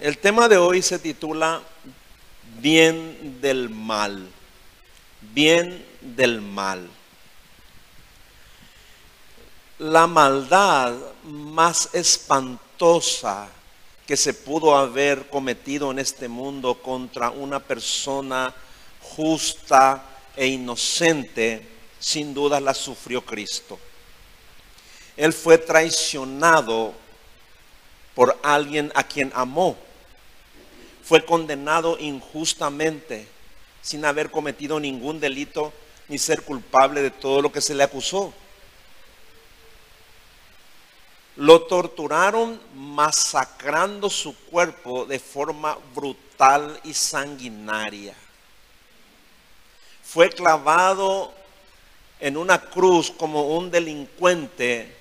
[0.00, 1.60] El tema de hoy se titula
[2.58, 4.30] Bien del mal.
[5.20, 6.88] Bien del mal.
[9.78, 10.94] La maldad
[11.24, 13.48] más espantosa
[14.06, 18.54] que se pudo haber cometido en este mundo contra una persona
[19.02, 20.02] justa
[20.34, 23.78] e inocente, sin duda la sufrió Cristo.
[25.14, 26.94] Él fue traicionado
[28.14, 29.76] por alguien a quien amó
[31.10, 33.26] fue condenado injustamente
[33.82, 35.72] sin haber cometido ningún delito
[36.06, 38.32] ni ser culpable de todo lo que se le acusó.
[41.34, 48.14] Lo torturaron masacrando su cuerpo de forma brutal y sanguinaria.
[50.04, 51.34] Fue clavado
[52.20, 54.96] en una cruz como un delincuente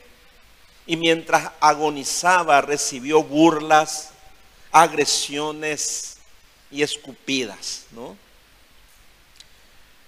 [0.87, 4.13] y mientras agonizaba recibió burlas,
[4.71, 6.17] agresiones
[6.71, 8.15] y escupidas, ¿no?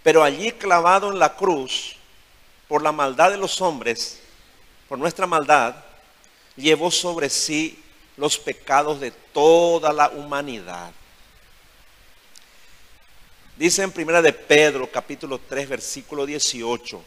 [0.04, 1.96] Pero allí clavado en la cruz,
[2.68, 4.20] por la maldad de los hombres,
[4.88, 5.76] por nuestra maldad,
[6.56, 7.82] llevó sobre sí
[8.18, 10.92] los pecados de toda la humanidad.
[13.58, 17.04] Dice en Primera de Pedro, capítulo 3, versículo 18.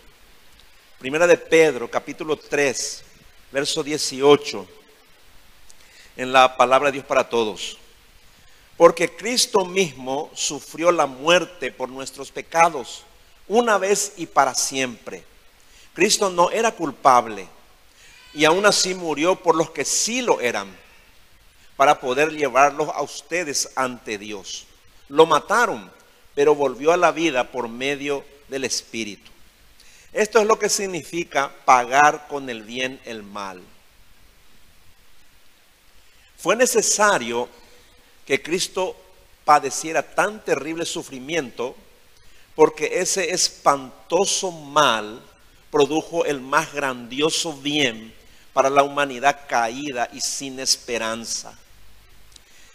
[0.98, 3.02] Primera de Pedro, capítulo 3,
[3.50, 4.83] verso 18
[6.16, 7.78] en la palabra de Dios para todos.
[8.76, 13.04] Porque Cristo mismo sufrió la muerte por nuestros pecados,
[13.46, 15.24] una vez y para siempre.
[15.94, 17.46] Cristo no era culpable
[18.34, 20.74] y aún así murió por los que sí lo eran,
[21.76, 24.66] para poder llevarlos a ustedes ante Dios.
[25.08, 25.90] Lo mataron,
[26.34, 29.30] pero volvió a la vida por medio del Espíritu.
[30.12, 33.60] Esto es lo que significa pagar con el bien el mal.
[36.44, 37.48] Fue necesario
[38.26, 38.94] que Cristo
[39.46, 41.74] padeciera tan terrible sufrimiento
[42.54, 45.22] porque ese espantoso mal
[45.70, 48.12] produjo el más grandioso bien
[48.52, 51.58] para la humanidad caída y sin esperanza.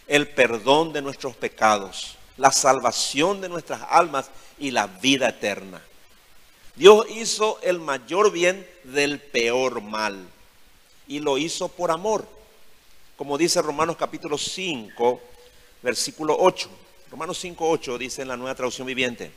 [0.08, 5.80] El perdón de nuestros pecados, la salvación de nuestras almas y la vida eterna.
[6.74, 10.26] Dios hizo el mayor bien del peor mal
[11.06, 12.39] y lo hizo por amor
[13.20, 15.20] como dice Romanos capítulo 5,
[15.82, 16.70] versículo 8.
[17.10, 19.30] Romanos 5, 8 dice en la nueva traducción viviente.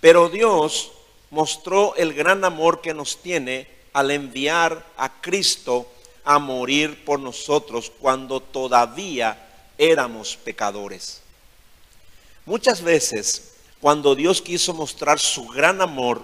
[0.00, 0.90] Pero Dios
[1.30, 5.86] mostró el gran amor que nos tiene al enviar a Cristo
[6.24, 9.48] a morir por nosotros cuando todavía
[9.78, 11.22] éramos pecadores.
[12.46, 16.20] Muchas veces, cuando Dios quiso mostrar su gran amor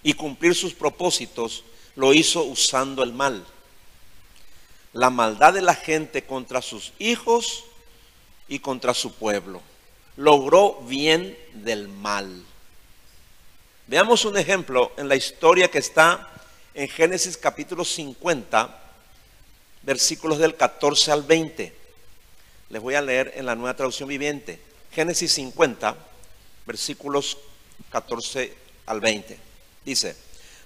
[0.00, 1.64] y cumplir sus propósitos,
[1.96, 3.44] lo hizo usando el mal
[4.98, 7.64] la maldad de la gente contra sus hijos
[8.48, 9.62] y contra su pueblo.
[10.16, 12.42] Logró bien del mal.
[13.86, 16.28] Veamos un ejemplo en la historia que está
[16.74, 18.76] en Génesis capítulo 50,
[19.82, 21.72] versículos del 14 al 20.
[22.70, 24.60] Les voy a leer en la nueva traducción viviente.
[24.90, 25.94] Génesis 50,
[26.66, 27.38] versículos
[27.90, 28.52] 14
[28.86, 29.38] al 20.
[29.84, 30.16] Dice,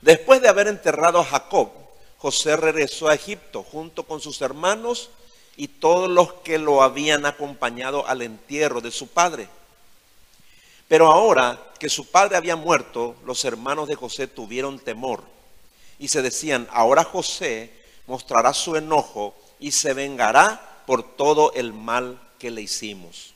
[0.00, 1.81] después de haber enterrado a Jacob,
[2.22, 5.10] José regresó a Egipto junto con sus hermanos
[5.56, 9.48] y todos los que lo habían acompañado al entierro de su padre.
[10.86, 15.24] Pero ahora que su padre había muerto, los hermanos de José tuvieron temor
[15.98, 17.72] y se decían, ahora José
[18.06, 23.34] mostrará su enojo y se vengará por todo el mal que le hicimos.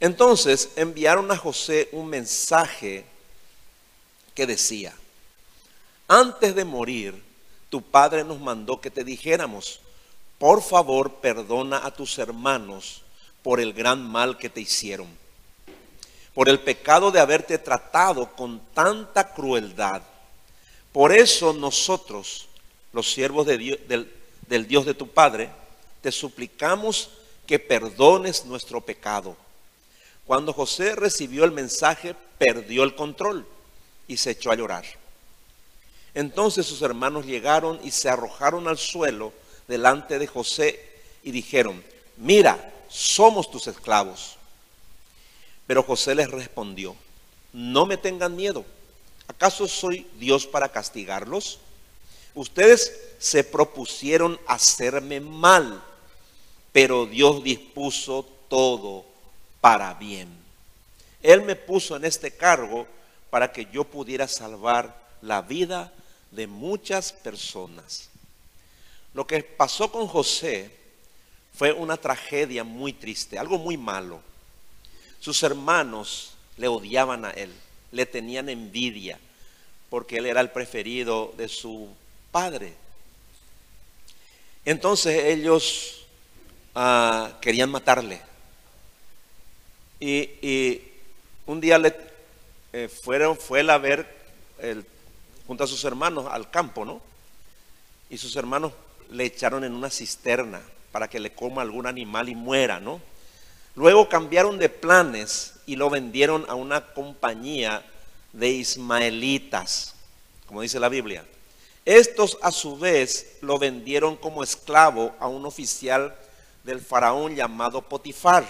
[0.00, 3.06] Entonces enviaron a José un mensaje
[4.34, 4.94] que decía,
[6.12, 7.22] antes de morir,
[7.70, 9.80] tu padre nos mandó que te dijéramos,
[10.38, 13.00] por favor perdona a tus hermanos
[13.42, 15.08] por el gran mal que te hicieron,
[16.34, 20.02] por el pecado de haberte tratado con tanta crueldad.
[20.92, 22.46] Por eso nosotros,
[22.92, 24.12] los siervos del,
[24.48, 25.48] del Dios de tu Padre,
[26.02, 27.08] te suplicamos
[27.46, 29.34] que perdones nuestro pecado.
[30.26, 33.46] Cuando José recibió el mensaje, perdió el control
[34.06, 35.01] y se echó a llorar.
[36.14, 39.32] Entonces sus hermanos llegaron y se arrojaron al suelo
[39.66, 40.78] delante de José
[41.22, 41.82] y dijeron,
[42.16, 44.36] mira, somos tus esclavos.
[45.66, 46.94] Pero José les respondió,
[47.52, 48.64] no me tengan miedo.
[49.28, 51.58] ¿Acaso soy Dios para castigarlos?
[52.34, 55.82] Ustedes se propusieron hacerme mal,
[56.72, 59.04] pero Dios dispuso todo
[59.60, 60.28] para bien.
[61.22, 62.86] Él me puso en este cargo
[63.30, 65.92] para que yo pudiera salvar la vida
[66.32, 68.08] de muchas personas.
[69.14, 70.70] Lo que pasó con José
[71.54, 74.20] fue una tragedia muy triste, algo muy malo.
[75.20, 77.52] Sus hermanos le odiaban a él,
[77.92, 79.18] le tenían envidia,
[79.90, 81.88] porque él era el preferido de su
[82.30, 82.72] padre.
[84.64, 86.06] Entonces ellos
[86.74, 88.20] ah, querían matarle.
[90.00, 90.82] Y,
[91.44, 91.94] un día le
[92.72, 94.22] eh, fueron, fue a ver
[95.52, 97.02] junto a sus hermanos al campo, ¿no?
[98.08, 98.72] Y sus hermanos
[99.10, 100.62] le echaron en una cisterna
[100.92, 103.02] para que le coma algún animal y muera, ¿no?
[103.74, 107.84] Luego cambiaron de planes y lo vendieron a una compañía
[108.32, 109.94] de ismaelitas,
[110.46, 111.22] como dice la Biblia.
[111.84, 116.16] Estos a su vez lo vendieron como esclavo a un oficial
[116.64, 118.48] del faraón llamado Potifar.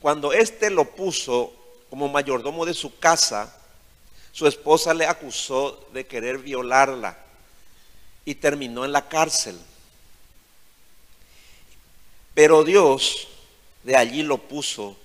[0.00, 1.52] Cuando éste lo puso
[1.88, 3.59] como mayordomo de su casa,
[4.32, 7.18] su esposa le acusó de querer violarla
[8.24, 9.58] y terminó en la cárcel.
[12.34, 13.28] Pero Dios
[13.82, 14.96] de allí lo puso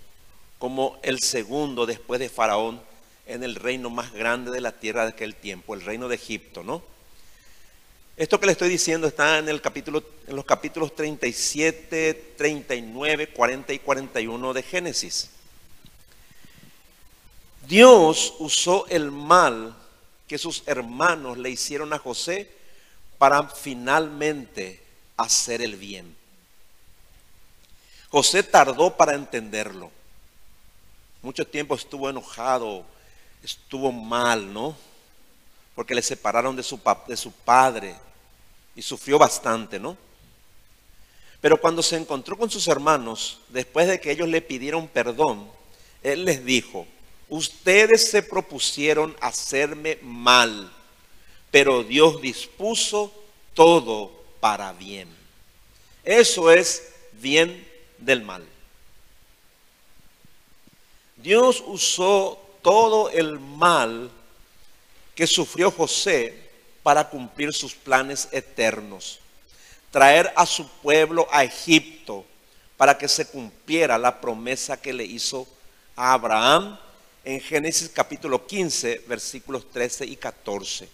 [0.59, 2.81] como el segundo después de Faraón
[3.25, 6.63] en el reino más grande de la tierra de aquel tiempo, el reino de Egipto,
[6.63, 6.83] ¿no?
[8.17, 13.73] Esto que le estoy diciendo está en el capítulo en los capítulos 37, 39, 40
[13.73, 15.29] y 41 de Génesis.
[17.67, 19.75] Dios usó el mal
[20.27, 22.51] que sus hermanos le hicieron a José
[23.17, 24.83] para finalmente
[25.17, 26.15] hacer el bien.
[28.09, 29.91] José tardó para entenderlo.
[31.21, 32.85] Mucho tiempo estuvo enojado,
[33.43, 34.75] estuvo mal, ¿no?
[35.73, 37.95] Porque le separaron de su, de su padre
[38.75, 39.97] y sufrió bastante, ¿no?
[41.41, 45.47] Pero cuando se encontró con sus hermanos, después de que ellos le pidieron perdón,
[46.01, 46.87] él les dijo,
[47.29, 50.71] ustedes se propusieron hacerme mal,
[51.51, 53.13] pero Dios dispuso
[53.53, 55.07] todo para bien.
[56.03, 57.67] Eso es bien
[57.97, 58.45] del mal.
[61.17, 64.11] Dios usó todo el mal
[65.15, 66.45] que sufrió José
[66.83, 69.19] para cumplir sus planes eternos.
[69.89, 72.25] Traer a su pueblo a Egipto
[72.77, 75.47] para que se cumpliera la promesa que le hizo
[75.95, 76.77] a Abraham
[77.25, 80.87] en Génesis capítulo 15, versículos 13 y 14.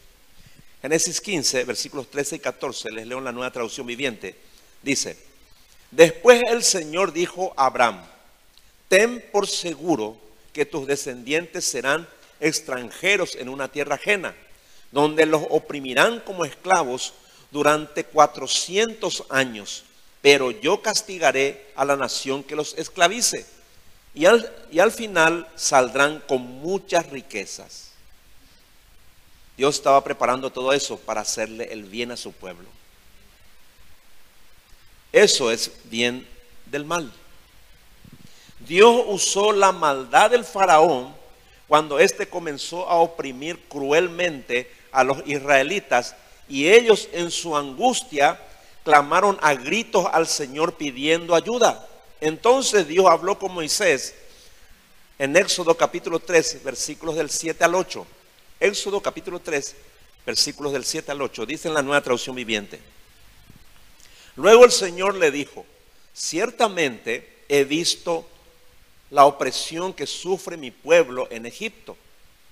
[0.82, 4.36] Génesis 15, versículos 13 y 14, les leo en la nueva traducción viviente.
[4.82, 5.18] Dice,
[5.92, 8.02] después el Señor dijo a Abraham,
[8.88, 10.18] ten por seguro
[10.54, 12.08] que tus descendientes serán
[12.40, 14.34] extranjeros en una tierra ajena,
[14.92, 17.14] donde los oprimirán como esclavos
[17.52, 19.84] durante 400 años,
[20.22, 23.46] pero yo castigaré a la nación que los esclavice
[24.14, 27.92] y al, final saldrán con muchas riquezas.
[29.56, 32.68] Dios estaba preparando todo eso para hacerle el bien a su pueblo.
[35.12, 36.28] Eso es bien
[36.66, 37.12] del mal.
[38.60, 41.16] Dios usó la maldad del faraón
[41.68, 46.16] cuando éste comenzó a oprimir cruelmente a los israelitas
[46.50, 48.40] y ellos en su angustia
[48.84, 51.88] clamaron a gritos al Señor pidiendo ayuda.
[52.22, 54.14] Entonces Dios habló con Moisés
[55.18, 58.06] en Éxodo capítulo 3, versículos del 7 al 8.
[58.60, 59.76] Éxodo capítulo 3,
[60.24, 61.48] versículos del 7 al 8.
[61.48, 62.80] Dice en la nueva traducción viviente.
[64.36, 65.66] Luego el Señor le dijo,
[66.14, 68.28] ciertamente he visto
[69.10, 71.98] la opresión que sufre mi pueblo en Egipto.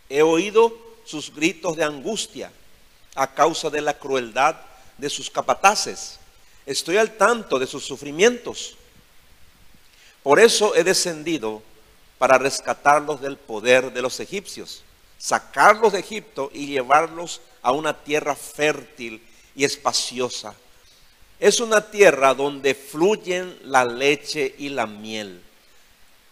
[0.10, 2.52] He oído sus gritos de angustia
[3.14, 4.56] a causa de la crueldad
[4.98, 6.18] de sus capataces.
[6.66, 8.79] Estoy al tanto de sus sufrimientos.
[10.30, 11.64] Por eso he descendido
[12.20, 14.84] para rescatarlos del poder de los egipcios,
[15.18, 19.24] sacarlos de Egipto y llevarlos a una tierra fértil
[19.56, 20.54] y espaciosa.
[21.40, 25.42] Es una tierra donde fluyen la leche y la miel.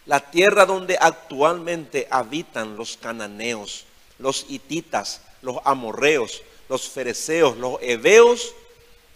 [0.05, 3.85] La tierra donde actualmente habitan los cananeos,
[4.19, 8.53] los hititas, los amorreos, los fereceos, los heveos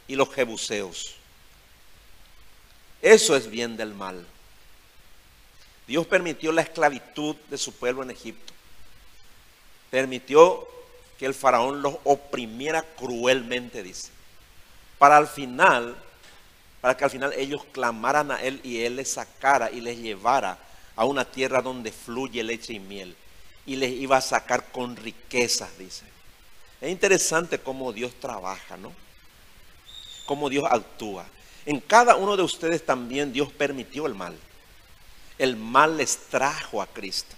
[0.08, 1.18] y los jebuseos.
[3.04, 4.26] Eso es bien del mal.
[5.92, 8.54] Dios permitió la esclavitud de su pueblo en Egipto.
[9.90, 10.66] Permitió
[11.20, 14.10] que el faraón los oprimiera cruelmente, dice.
[14.98, 15.98] Para al final,
[16.80, 20.58] para que al final ellos clamaran a él y él les sacara y les llevara
[20.96, 23.14] a una tierra donde fluye leche y miel.
[23.66, 26.06] Y les iba a sacar con riquezas, dice.
[26.80, 28.94] Es interesante cómo Dios trabaja, ¿no?
[30.26, 31.26] Cómo Dios actúa.
[31.66, 34.38] En cada uno de ustedes también Dios permitió el mal
[35.44, 37.36] el mal les trajo a Cristo.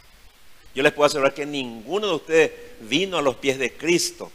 [0.76, 4.32] Yo les puedo asegurar que ninguno de ustedes vino a los pies de Cristo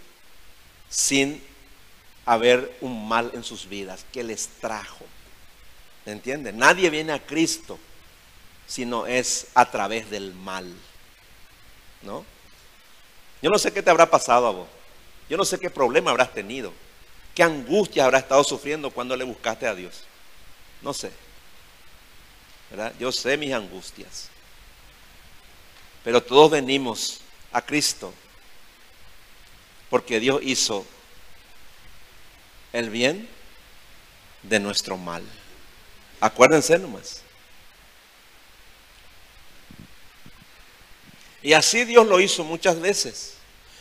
[0.89, 1.43] sin
[2.25, 5.05] haber un mal en sus vidas que les trajo.
[6.07, 6.53] ¿Me entiende?
[6.53, 7.79] Nadie viene a Cristo
[8.69, 10.73] sino es a través del mal.
[12.03, 12.25] ¿No?
[13.43, 14.69] Yo no sé qué te habrá pasado a vos.
[15.29, 16.73] Yo no sé qué problema habrás tenido.
[17.35, 20.05] ¿Qué angustia habrás estado sufriendo cuando le buscaste a Dios?
[20.83, 21.11] No sé.
[22.99, 24.29] Yo sé mis angustias.
[26.05, 27.21] Pero todos venimos
[27.53, 28.13] a Cristo
[29.91, 30.87] porque Dios hizo
[32.73, 33.29] el bien
[34.43, 35.23] de nuestro mal.
[36.21, 37.23] Acuérdense nomás.
[41.43, 43.35] Y así Dios lo hizo muchas veces.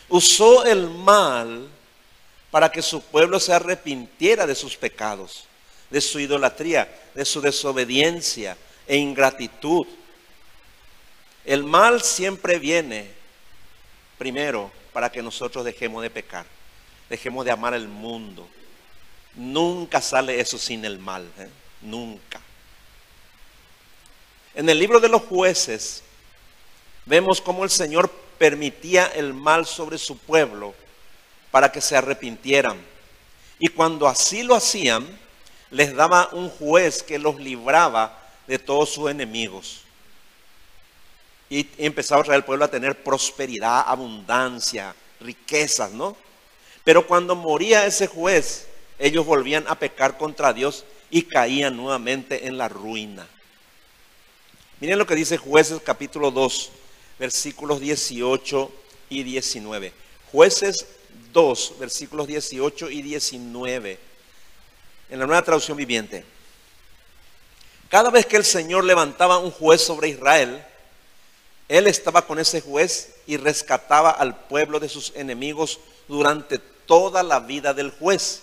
[0.08, 1.68] Usó el mal
[2.50, 5.44] para que su pueblo se arrepintiera de sus pecados,
[5.90, 8.56] de su idolatría, de su desobediencia
[8.88, 9.86] e ingratitud.
[11.44, 13.10] El mal siempre viene
[14.16, 16.46] primero para que nosotros dejemos de pecar,
[17.08, 18.48] dejemos de amar el mundo.
[19.34, 21.48] Nunca sale eso sin el mal, ¿eh?
[21.82, 22.40] nunca.
[24.54, 26.02] En el libro de los jueces
[27.04, 30.74] vemos cómo el Señor permitía el mal sobre su pueblo
[31.50, 32.78] para que se arrepintieran.
[33.58, 35.06] Y cuando así lo hacían,
[35.70, 39.82] les daba un juez que los libraba de todos sus enemigos.
[41.50, 46.16] Y empezaba el pueblo a tener prosperidad, abundancia, riquezas, ¿no?
[46.82, 48.66] Pero cuando moría ese juez,
[48.98, 53.26] ellos volvían a pecar contra Dios y caían nuevamente en la ruina.
[54.80, 56.70] Miren lo que dice jueces capítulo 2,
[57.18, 58.72] versículos 18
[59.10, 59.92] y 19.
[60.32, 60.86] Jueces
[61.32, 63.98] 2, versículos 18 y 19.
[65.10, 66.24] En la nueva traducción viviente.
[67.88, 70.62] Cada vez que el Señor levantaba un juez sobre Israel,
[71.68, 77.40] Él estaba con ese juez y rescataba al pueblo de sus enemigos durante toda la
[77.40, 78.42] vida del juez.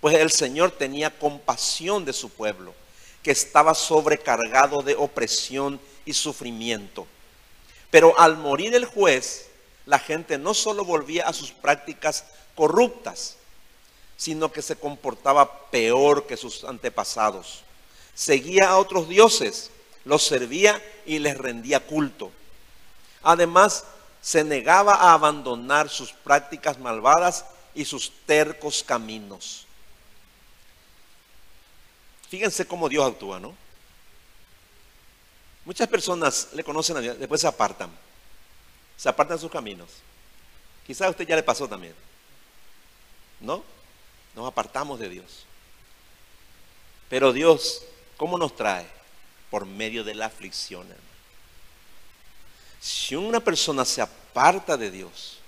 [0.00, 2.72] Pues el Señor tenía compasión de su pueblo,
[3.22, 7.06] que estaba sobrecargado de opresión y sufrimiento.
[7.90, 9.48] Pero al morir el juez,
[9.86, 13.36] la gente no solo volvía a sus prácticas corruptas,
[14.16, 17.64] sino que se comportaba peor que sus antepasados.
[18.18, 19.70] Seguía a otros dioses,
[20.04, 22.32] los servía y les rendía culto.
[23.22, 23.84] Además,
[24.20, 27.44] se negaba a abandonar sus prácticas malvadas
[27.76, 29.68] y sus tercos caminos.
[32.28, 33.54] Fíjense cómo Dios actúa, ¿no?
[35.64, 37.90] Muchas personas le conocen a Dios, después se apartan.
[38.96, 39.90] Se apartan de sus caminos.
[40.84, 41.94] Quizás a usted ya le pasó también.
[43.38, 43.62] ¿No?
[44.34, 45.44] Nos apartamos de Dios.
[47.08, 47.84] Pero Dios,
[48.18, 48.86] ¿cómo nos trae?
[49.50, 50.86] Por medio de la aflicción.
[52.78, 55.38] Si una persona se aparta de Dios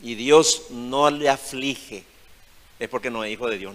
[0.00, 2.04] y Dios no le aflige,
[2.78, 3.74] es porque no es hijo de Dios.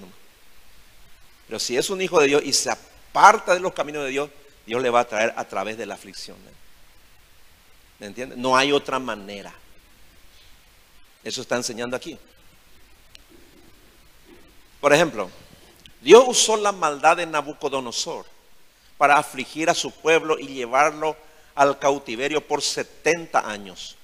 [1.48, 4.30] Pero si es un hijo de Dios y se aparta de los caminos de Dios,
[4.66, 6.38] Dios le va a traer a través de la aflicción.
[8.00, 8.36] ¿Me entiende?
[8.38, 9.54] No hay otra manera.
[11.24, 12.18] Eso está enseñando aquí.
[14.80, 15.30] Por ejemplo,
[16.04, 18.26] Dios usó la maldad de Nabucodonosor
[18.98, 21.16] para afligir a su pueblo y llevarlo
[21.56, 23.96] al cautiverio por 70 años.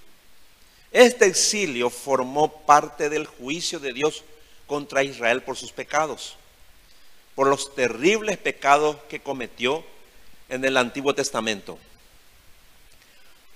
[0.94, 4.24] Este exilio formó parte del juicio de Dios
[4.66, 6.38] contra Israel por sus pecados,
[7.36, 9.84] por los terribles pecados que cometió
[10.48, 11.78] en el Antiguo Testamento.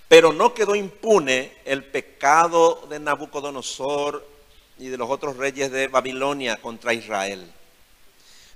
[0.10, 4.28] Pero no quedó impune el pecado de Nabucodonosor
[4.78, 7.53] y de los otros reyes de Babilonia contra Israel.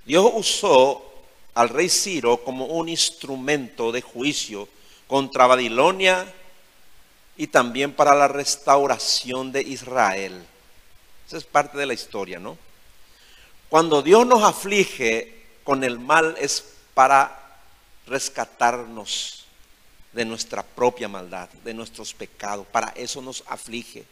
[0.08, 1.04] Dios usó
[1.52, 4.66] al rey Ciro como un instrumento de juicio
[5.06, 6.32] contra Babilonia
[7.36, 10.42] y también para la restauración de Israel.
[11.26, 12.56] Esa es parte de la historia, ¿no?
[13.68, 17.58] Cuando Dios nos aflige con el mal es para
[18.06, 19.44] rescatarnos
[20.14, 22.66] de nuestra propia maldad, de nuestros pecados.
[22.68, 24.06] Para eso nos aflige,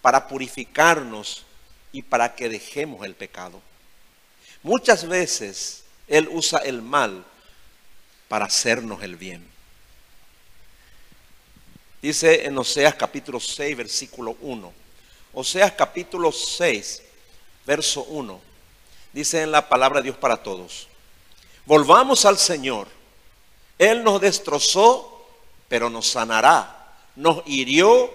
[0.00, 1.44] para purificarnos
[1.92, 3.60] y para que dejemos el pecado.
[4.66, 7.24] Muchas veces Él usa el mal
[8.26, 9.46] para hacernos el bien.
[12.02, 14.72] Dice en Oseas capítulo 6, versículo 1.
[15.34, 17.02] Oseas capítulo 6,
[17.64, 18.40] verso 1.
[19.12, 20.88] Dice en la palabra de Dios para todos.
[21.64, 22.88] Volvamos al Señor
[23.78, 25.26] él nos destrozó,
[25.68, 26.72] pero nos sanará.
[27.14, 28.10] Nos hirió,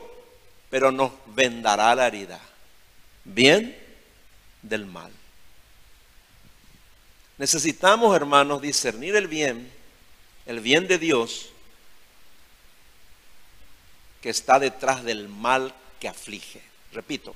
[0.69, 2.39] pero nos vendará la herida.
[3.23, 3.77] Bien
[4.61, 5.11] del mal.
[7.41, 9.67] Necesitamos, hermanos, discernir el bien,
[10.45, 11.49] el bien de Dios,
[14.21, 16.61] que está detrás del mal que aflige.
[16.93, 17.33] Repito,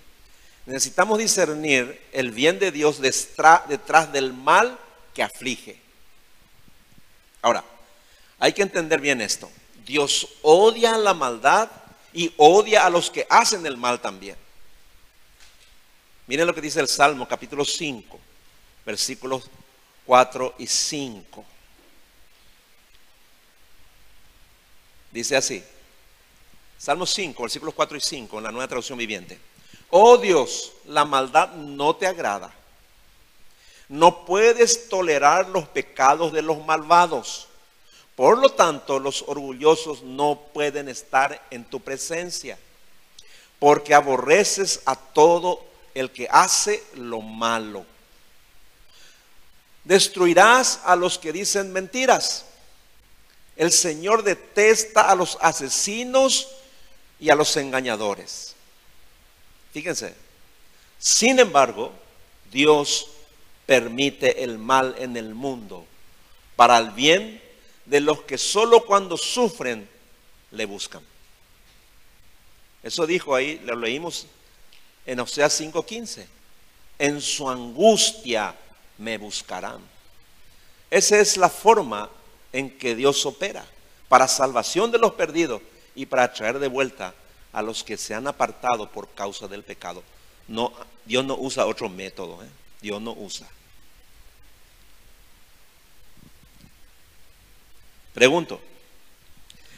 [0.67, 4.77] Necesitamos discernir el bien de Dios detrás del mal
[5.15, 5.81] que aflige.
[7.41, 7.63] Ahora,
[8.37, 9.49] hay que entender bien esto.
[9.87, 11.71] Dios odia la maldad
[12.13, 14.35] y odia a los que hacen el mal también.
[16.27, 18.19] Miren lo que dice el Salmo capítulo 5,
[18.85, 19.49] versículos
[20.05, 21.45] 4 y 5.
[25.11, 25.63] Dice así,
[26.77, 29.39] Salmo 5, versículos 4 y 5 en la nueva traducción viviente.
[29.89, 32.53] Oh Dios, la maldad no te agrada.
[33.87, 37.47] No puedes tolerar los pecados de los malvados.
[38.15, 42.57] Por lo tanto, los orgullosos no pueden estar en tu presencia,
[43.59, 47.85] porque aborreces a todo el que hace lo malo.
[49.85, 52.45] Destruirás a los que dicen mentiras.
[53.55, 56.49] El Señor detesta a los asesinos
[57.19, 58.55] y a los engañadores.
[59.71, 60.15] Fíjense,
[60.99, 61.93] sin embargo,
[62.51, 63.07] Dios
[63.65, 65.85] permite el mal en el mundo
[66.55, 67.41] para el bien
[67.85, 69.87] de los que solo cuando sufren
[70.51, 71.03] le buscan.
[72.83, 74.27] Eso dijo ahí, lo leímos
[75.05, 76.27] en Oseas 5:15.
[76.97, 78.55] En su angustia
[78.97, 79.79] me buscarán.
[80.89, 82.09] Esa es la forma
[82.53, 83.65] en que Dios opera
[84.07, 85.61] para salvación de los perdidos
[85.95, 87.13] y para traer de vuelta
[87.51, 90.03] a los que se han apartado por causa del pecado.
[90.47, 90.73] No,
[91.05, 92.43] Dios no usa otro método.
[92.43, 92.47] ¿eh?
[92.81, 93.47] Dios no usa.
[98.13, 98.61] Pregunto,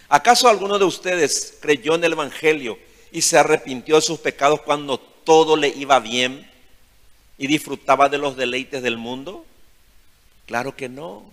[0.10, 2.78] ¿acaso alguno de ustedes creyó en el Evangelio
[3.12, 6.50] y se arrepintió de sus pecados cuando todo le iba bien
[7.38, 9.46] y disfrutaba de los deleites del mundo?
[10.46, 11.24] Claro que no.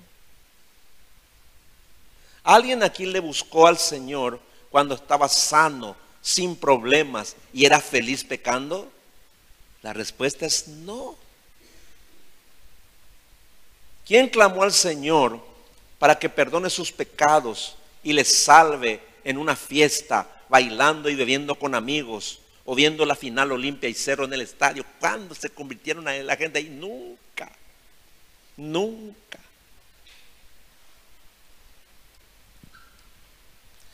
[2.43, 4.39] ¿Alguien aquí le buscó al Señor
[4.71, 8.91] cuando estaba sano, sin problemas y era feliz pecando?
[9.83, 11.17] La respuesta es no.
[14.07, 15.41] ¿Quién clamó al Señor
[15.99, 21.75] para que perdone sus pecados y le salve en una fiesta, bailando y bebiendo con
[21.75, 24.85] amigos, o viendo la final Olimpia y Cerro en el estadio?
[25.01, 26.69] ¿Cuándo se convirtieron a la gente ahí?
[26.69, 27.51] Nunca,
[28.57, 29.39] nunca.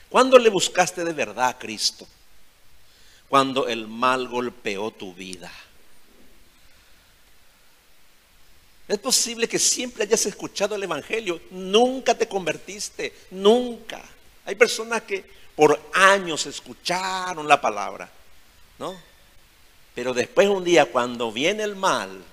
[0.09, 2.07] ¿Cuándo le buscaste de verdad a Cristo?
[3.29, 5.51] Cuando el mal golpeó tu vida.
[8.89, 14.03] Es posible que siempre hayas escuchado el Evangelio, nunca te convertiste, nunca.
[14.45, 18.11] Hay personas que por años escucharon la palabra,
[18.81, 18.99] ¿no?
[19.95, 22.25] Pero después un día cuando viene el mal,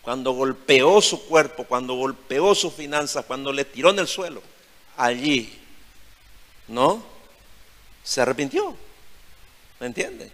[0.00, 4.42] cuando golpeó su cuerpo, cuando golpeó sus finanzas, cuando le tiró en el suelo,
[4.96, 5.60] allí,
[6.66, 7.04] ¿no?
[8.02, 8.74] Se arrepintió.
[9.78, 10.32] ¿Me entiende?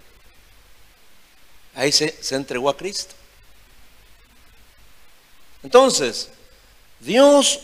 [1.75, 3.15] Ahí se, se entregó a Cristo.
[5.65, 6.31] Entonces,
[7.01, 7.61] Dios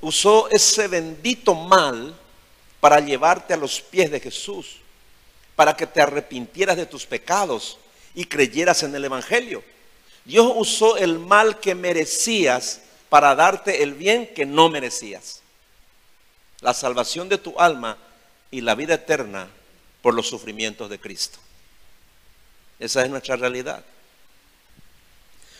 [0.00, 2.18] usó ese bendito mal
[2.80, 4.80] para llevarte a los pies de Jesús,
[5.60, 7.76] para que te arrepintieras de tus pecados
[8.14, 9.62] y creyeras en el Evangelio.
[10.24, 15.42] Dios usó el mal que merecías para darte el bien que no merecías.
[16.62, 17.98] La salvación de tu alma
[18.50, 19.50] y la vida eterna
[20.00, 21.38] por los sufrimientos de Cristo.
[22.78, 23.84] Esa es nuestra realidad.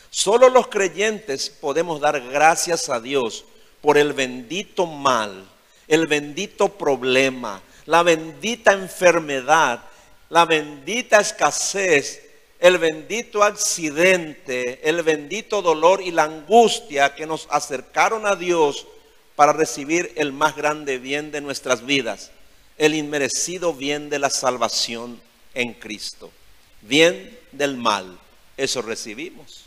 [0.09, 3.45] Solo los creyentes podemos dar gracias a Dios
[3.81, 5.47] por el bendito mal,
[5.87, 9.90] el bendito problema, la bendita enfermedad,
[10.31, 12.23] la bendita escasez,
[12.61, 18.87] el bendito accidente, el bendito dolor y la angustia que nos acercaron a Dios
[19.35, 22.31] para recibir el más grande bien de nuestras vidas,
[22.77, 25.21] el inmerecido bien de la salvación
[25.53, 26.31] en Cristo.
[26.79, 28.17] Bien del mal,
[28.55, 29.65] eso recibimos.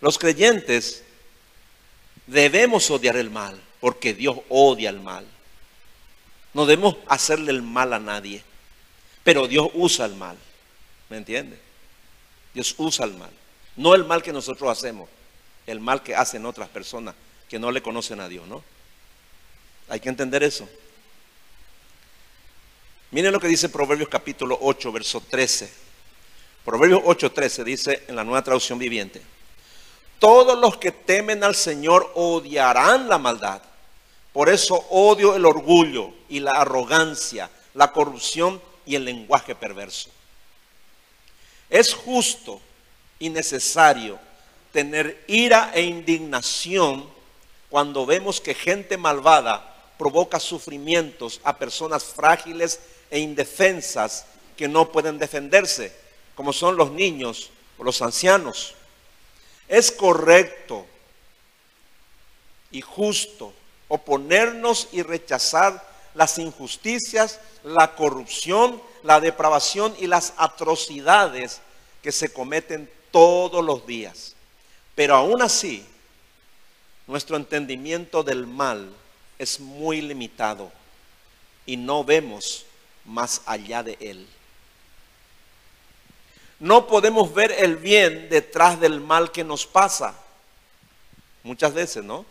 [0.00, 1.04] Los creyentes
[2.26, 5.24] debemos odiar el mal, porque Dios odia el mal.
[6.52, 8.42] No debemos hacerle el mal a nadie,
[9.22, 10.36] pero Dios usa el mal.
[11.08, 11.58] ¿Me entiende?
[12.54, 13.30] Dios usa el mal.
[13.76, 15.08] No el mal que nosotros hacemos,
[15.66, 17.14] el mal que hacen otras personas
[17.48, 18.62] que no le conocen a Dios, ¿no?
[19.88, 20.68] Hay que entender eso.
[23.12, 25.72] Miren lo que dice Proverbios capítulo 8, verso 13.
[26.64, 29.20] Proverbios 8, 13 dice en la nueva traducción viviente.
[30.18, 33.62] Todos los que temen al Señor odiarán la maldad.
[34.32, 40.08] Por eso odio el orgullo y la arrogancia, la corrupción y el lenguaje perverso.
[41.68, 42.60] Es justo
[43.18, 44.18] y necesario
[44.72, 47.06] tener ira e indignación
[47.68, 49.66] cuando vemos que gente malvada
[49.98, 54.24] provoca sufrimientos a personas frágiles e indefensas
[54.56, 55.92] que no pueden defenderse,
[56.34, 58.74] como son los niños o los ancianos.
[59.68, 60.86] Es correcto
[62.70, 63.52] y justo
[63.88, 71.60] oponernos y rechazar las injusticias, la corrupción, la depravación y las atrocidades
[72.02, 74.34] que se cometen todos los días.
[74.94, 75.86] Pero aún así,
[77.06, 78.92] nuestro entendimiento del mal
[79.38, 80.70] es muy limitado
[81.66, 82.66] y no vemos
[83.04, 84.26] más allá de él.
[86.58, 90.14] No podemos ver el bien detrás del mal que nos pasa.
[91.42, 92.26] Muchas veces, ¿no?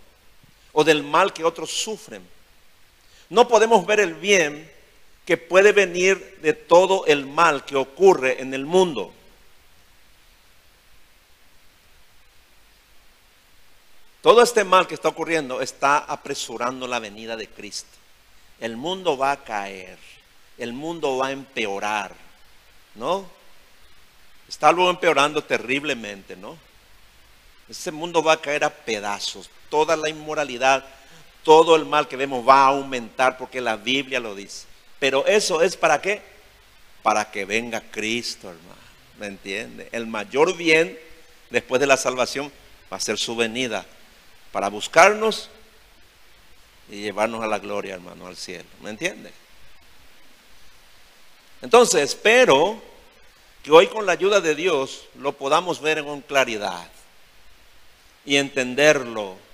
[0.72, 2.22] O del mal que otros sufren.
[3.30, 4.70] No podemos ver el bien
[5.26, 9.14] que puede venir de todo el mal que ocurre en el mundo.
[14.22, 17.90] Todo este mal que está ocurriendo está apresurando la venida de Cristo.
[18.60, 19.98] El mundo va a caer,
[20.58, 22.14] el mundo va a empeorar,
[22.96, 23.30] ¿no?
[24.50, 26.58] Está luego empeorando terriblemente, ¿no?
[27.70, 29.50] Ese mundo va a caer a pedazos.
[29.70, 30.86] Toda la inmoralidad,
[31.50, 34.68] todo el mal que vemos va a aumentar porque la Biblia lo dice.
[35.00, 36.22] Pero eso es para qué?
[37.02, 38.76] Para que venga Cristo, hermano.
[39.18, 39.90] ¿Me entiende?
[39.92, 40.96] El mayor bien
[41.50, 42.52] después de la salvación
[42.94, 43.84] va a ser su venida
[44.52, 45.50] para buscarnos
[46.88, 48.70] y llevarnos a la gloria, hermano, al cielo.
[48.84, 49.32] ¿Me entiende?
[51.64, 52.80] Entonces, espero
[53.64, 56.88] que hoy con la ayuda de Dios lo podamos ver con claridad
[58.24, 59.49] y entenderlo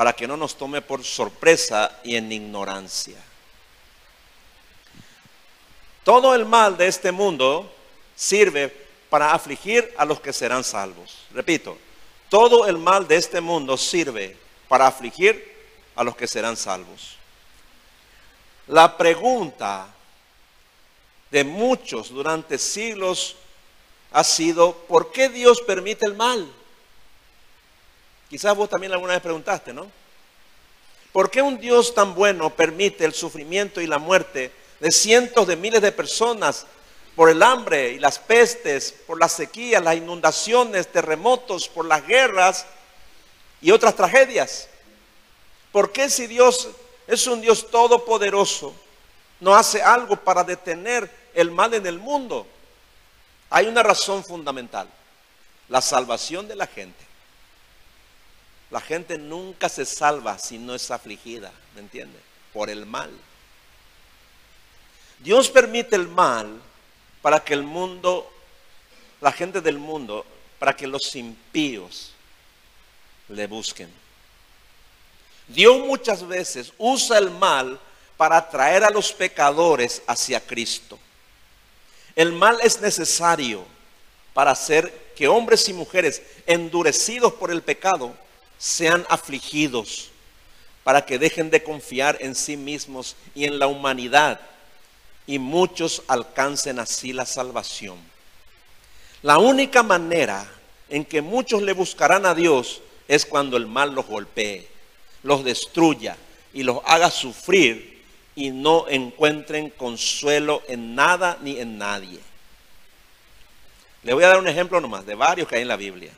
[0.00, 3.18] para que no nos tome por sorpresa y en ignorancia.
[6.02, 7.70] Todo el mal de este mundo
[8.16, 8.74] sirve
[9.10, 11.18] para afligir a los que serán salvos.
[11.34, 11.76] Repito,
[12.30, 15.54] todo el mal de este mundo sirve para afligir
[15.94, 17.18] a los que serán salvos.
[18.68, 19.86] La pregunta
[21.30, 23.36] de muchos durante siglos
[24.12, 26.50] ha sido, ¿por qué Dios permite el mal?
[28.30, 29.90] Quizás vos también alguna vez preguntaste, ¿no?
[31.12, 35.56] ¿Por qué un Dios tan bueno permite el sufrimiento y la muerte de cientos de
[35.56, 36.64] miles de personas
[37.16, 42.66] por el hambre y las pestes, por las sequías, las inundaciones, terremotos, por las guerras
[43.60, 44.68] y otras tragedias.
[45.72, 46.68] ¿Por qué si Dios
[47.08, 48.72] es un Dios todopoderoso,
[49.40, 52.46] no hace algo para detener el mal en el mundo?
[53.50, 54.88] Hay una razón fundamental,
[55.68, 57.09] la salvación de la gente.
[58.70, 62.18] La gente nunca se salva si no es afligida, ¿me entiende?
[62.52, 63.10] Por el mal.
[65.18, 66.60] Dios permite el mal
[67.20, 68.30] para que el mundo,
[69.20, 70.24] la gente del mundo,
[70.58, 72.12] para que los impíos
[73.28, 73.90] le busquen.
[75.48, 77.78] Dios muchas veces usa el mal
[78.16, 80.98] para atraer a los pecadores hacia Cristo.
[82.14, 83.64] El mal es necesario
[84.32, 88.14] para hacer que hombres y mujeres endurecidos por el pecado
[88.60, 90.10] sean afligidos,
[90.84, 94.38] para que dejen de confiar en sí mismos y en la humanidad
[95.26, 97.98] y muchos alcancen así la salvación.
[99.22, 100.46] La única manera
[100.88, 104.68] en que muchos le buscarán a Dios es cuando el mal los golpee,
[105.22, 106.16] los destruya
[106.52, 108.02] y los haga sufrir
[108.34, 112.20] y no encuentren consuelo en nada ni en nadie.
[114.02, 116.12] Le voy a dar un ejemplo nomás de varios que hay en la Biblia.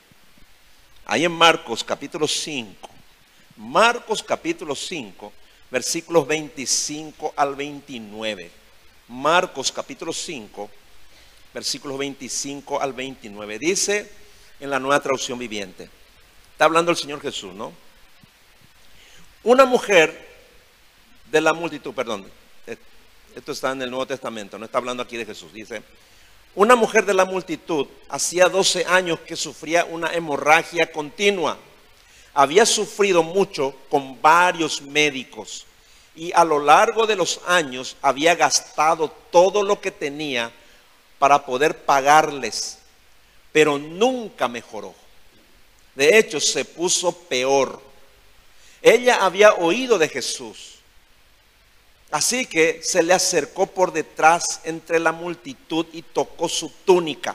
[1.07, 2.89] Ahí en Marcos capítulo 5.
[3.57, 5.33] Marcos capítulo 5,
[5.71, 8.51] versículos 25 al 29.
[9.09, 10.71] Marcos capítulo 5,
[11.53, 13.59] versículos 25 al 29.
[13.59, 14.11] Dice
[14.61, 15.91] en la nueva traducción viviente.
[16.53, 17.73] Está hablando el Señor Jesús, ¿no?
[19.43, 20.29] Una mujer
[21.31, 22.31] de la multitud, perdón,
[22.67, 22.77] eh,
[23.35, 25.53] esto está en el Nuevo Testamento, no está hablando aquí de Jesús.
[25.53, 25.83] Dice,
[26.55, 31.57] una mujer de la multitud hacía 12 años que sufría una hemorragia continua.
[32.35, 35.67] Había sufrido mucho con varios médicos
[36.15, 40.53] y a lo largo de los años había gastado todo lo que tenía
[41.19, 42.79] para poder pagarles,
[43.51, 44.95] pero nunca mejoró.
[45.95, 47.81] De hecho, se puso peor.
[48.83, 50.72] Ella había oído de Jesús,
[52.13, 57.35] así que se le acercó por detrás entre la multitud y tocó su túnica,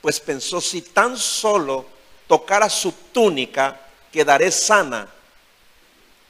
[0.00, 1.84] pues pensó, si tan solo
[2.26, 3.78] tocara su túnica,
[4.12, 5.08] quedaré sana.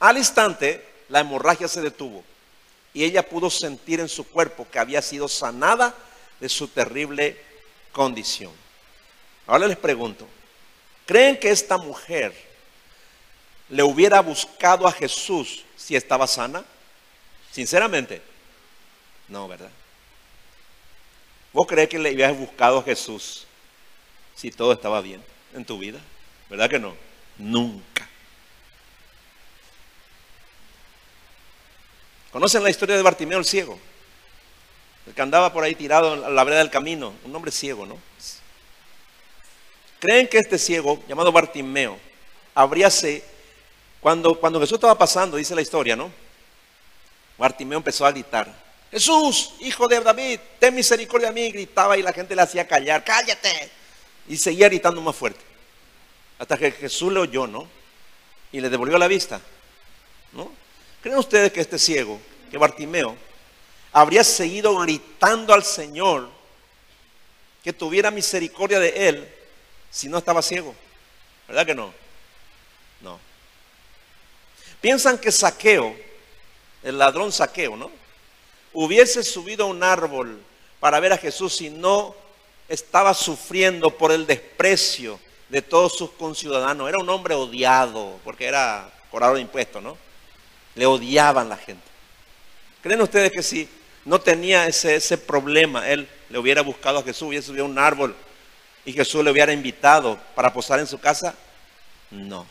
[0.00, 2.24] Al instante, la hemorragia se detuvo
[2.94, 5.94] y ella pudo sentir en su cuerpo que había sido sanada
[6.40, 7.38] de su terrible
[7.92, 8.52] condición.
[9.46, 10.26] Ahora les pregunto,
[11.04, 12.34] ¿creen que esta mujer
[13.68, 16.64] le hubiera buscado a Jesús si estaba sana?
[17.56, 18.20] Sinceramente,
[19.28, 19.70] no, ¿verdad?
[21.54, 23.46] ¿Vos crees que le habías buscado a Jesús
[24.34, 25.98] si todo estaba bien en tu vida?
[26.50, 26.94] ¿Verdad que no?
[27.38, 28.06] Nunca.
[32.30, 33.80] ¿Conocen la historia de Bartimeo el ciego?
[35.06, 37.98] El que andaba por ahí tirado a la vereda del camino, un hombre ciego, ¿no?
[39.98, 41.98] ¿Creen que este ciego, llamado Bartimeo,
[42.54, 42.90] habría
[43.98, 46.25] cuando, cuando Jesús estaba pasando, dice la historia, ¿no?
[47.38, 48.52] Bartimeo empezó a gritar,
[48.90, 53.04] Jesús, hijo de David, ten misericordia de mí, gritaba y la gente le hacía callar,
[53.04, 53.70] cállate.
[54.28, 55.40] Y seguía gritando más fuerte.
[56.38, 57.68] Hasta que Jesús le oyó, ¿no?
[58.52, 59.40] Y le devolvió la vista,
[60.32, 60.50] ¿no?
[61.02, 62.20] ¿Creen ustedes que este ciego,
[62.50, 63.16] que Bartimeo,
[63.92, 66.30] habría seguido gritando al Señor
[67.62, 69.34] que tuviera misericordia de él
[69.90, 70.74] si no estaba ciego?
[71.48, 71.92] ¿Verdad que no?
[73.00, 73.18] No.
[74.80, 75.96] Piensan que Saqueo,
[76.86, 77.90] el ladrón Saqueo, ¿no?
[78.72, 80.40] Hubiese subido a un árbol
[80.78, 82.14] para ver a Jesús si no
[82.68, 85.18] estaba sufriendo por el desprecio
[85.48, 86.88] de todos sus conciudadanos.
[86.88, 89.98] Era un hombre odiado porque era cobrado de impuestos, ¿no?
[90.76, 91.82] Le odiaban la gente.
[92.82, 93.68] ¿Creen ustedes que si
[94.04, 97.80] no tenía ese, ese problema, él le hubiera buscado a Jesús, hubiera subido a un
[97.80, 98.14] árbol
[98.84, 101.34] y Jesús le hubiera invitado para posar en su casa?
[102.12, 102.46] No.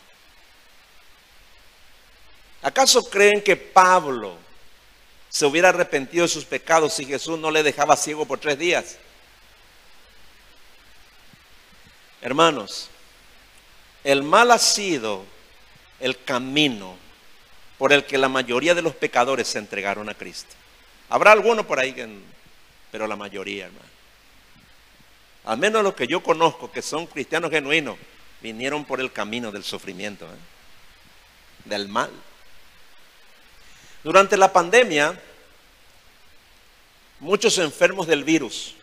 [2.66, 4.36] ¿Acaso creen que Pablo
[5.28, 8.98] se hubiera arrepentido de sus pecados si Jesús no le dejaba ciego por tres días?
[12.20, 12.90] Hermanos,
[14.02, 15.24] el mal ha sido
[16.00, 16.96] el camino
[17.78, 20.52] por el que la mayoría de los pecadores se entregaron a Cristo.
[21.08, 21.94] Habrá algunos por ahí,
[22.90, 23.86] pero la mayoría, hermano.
[25.44, 27.96] Al menos los que yo conozco, que son cristianos genuinos,
[28.42, 30.38] vinieron por el camino del sufrimiento, ¿eh?
[31.66, 32.10] del mal.
[34.06, 35.20] Durante la pandemia,
[37.18, 38.76] muchos enfermos del virus,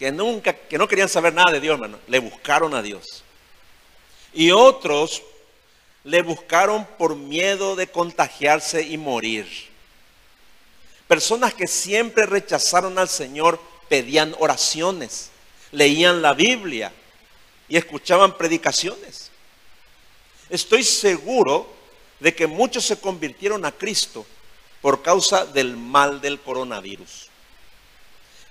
[0.00, 3.22] que nunca, que no querían saber nada de Dios, hermano, le buscaron a Dios.
[4.34, 5.22] Y otros
[6.02, 9.46] le buscaron por miedo de contagiarse y morir.
[11.06, 15.30] Personas que siempre rechazaron al Señor pedían oraciones,
[15.70, 16.90] leían la Biblia
[17.68, 19.30] y escuchaban predicaciones.
[20.50, 21.81] Estoy seguro
[22.22, 24.24] de que muchos se convirtieron a Cristo
[24.80, 27.28] por causa del mal del coronavirus.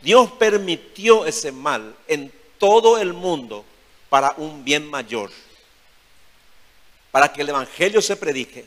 [0.02, 3.66] Dios permitió ese mal en todo el mundo
[4.10, 5.32] para un bien mayor
[7.12, 8.66] para que el Evangelio se predique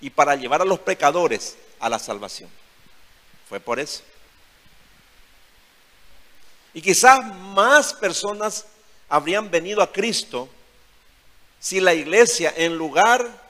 [0.00, 2.50] y para llevar a los pecadores a la salvación.
[3.48, 4.02] Fue por eso.
[6.74, 8.66] Y quizás más personas
[9.08, 10.48] habrían venido a Cristo
[11.60, 13.45] si la iglesia, en lugar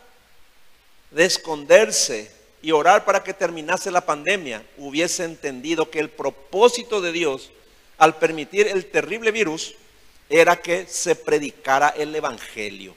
[1.17, 7.11] de esconderse y orar para que terminase la pandemia, hubiese entendido que el propósito de
[7.11, 7.51] Dios
[7.97, 9.75] al permitir el terrible virus
[10.29, 12.95] era que se predicara el Evangelio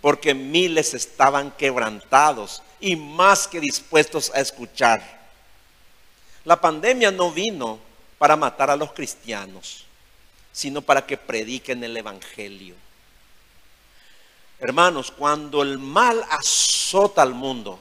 [0.00, 5.00] porque miles estaban quebrantados y más que dispuestos a escuchar.
[6.44, 7.78] La pandemia no vino
[8.18, 9.86] para matar a los cristianos,
[10.52, 12.74] sino para que prediquen el Evangelio.
[14.60, 17.78] Hermanos, cuando el mal azota al mundo,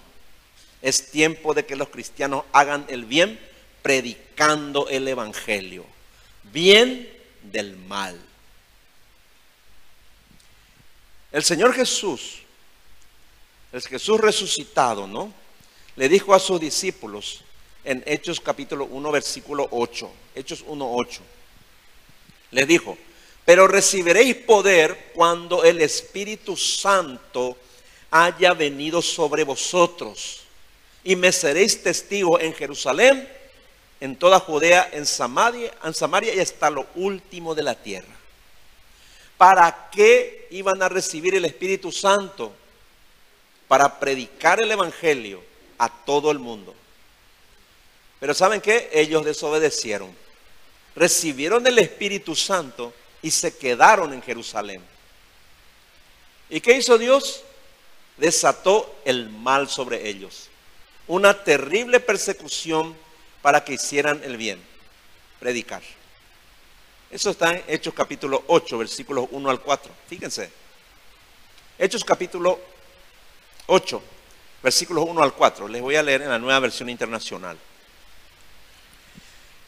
[0.81, 3.39] es tiempo de que los cristianos hagan el bien
[3.81, 5.85] predicando el Evangelio.
[6.51, 7.09] Bien
[7.43, 8.19] del mal.
[11.31, 12.39] El Señor Jesús,
[13.71, 15.33] el Jesús resucitado, ¿no?
[15.95, 17.43] Le dijo a sus discípulos
[17.83, 21.21] en Hechos capítulo 1, versículo 8, Hechos 1, 8,
[22.51, 22.97] le dijo,
[23.45, 27.57] pero recibiréis poder cuando el Espíritu Santo
[28.09, 30.41] haya venido sobre vosotros
[31.03, 33.27] y me seréis testigos en Jerusalén,
[33.99, 38.13] en toda Judea, en Samaria, en Samaria y hasta lo último de la tierra.
[39.37, 42.53] ¿Para qué iban a recibir el Espíritu Santo?
[43.67, 45.43] Para predicar el Evangelio
[45.77, 46.73] a todo el mundo.
[48.19, 48.89] Pero ¿saben qué?
[48.93, 50.15] Ellos desobedecieron.
[50.95, 52.93] Recibieron el Espíritu Santo
[53.23, 54.83] y se quedaron en Jerusalén.
[56.49, 57.41] ¿Y qué hizo Dios?
[58.17, 60.49] Desató el mal sobre ellos.
[61.07, 62.95] Una terrible persecución
[63.41, 64.61] para que hicieran el bien.
[65.39, 65.81] Predicar.
[67.09, 69.91] Eso está en Hechos capítulo 8, versículos 1 al 4.
[70.07, 70.51] Fíjense.
[71.79, 72.59] Hechos capítulo
[73.67, 74.01] 8,
[74.61, 75.67] versículos 1 al 4.
[75.69, 77.57] Les voy a leer en la nueva versión internacional.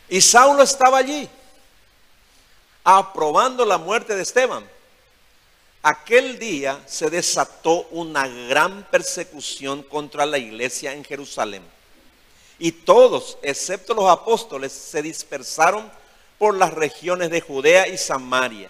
[0.10, 1.28] Y Saulo estaba allí,
[2.86, 4.64] aprobando la muerte de Esteban.
[5.82, 11.64] Aquel día se desató una gran persecución contra la iglesia en Jerusalén.
[12.58, 15.92] Y todos, excepto los apóstoles, se dispersaron
[16.38, 18.70] por las regiones de Judea y Samaria.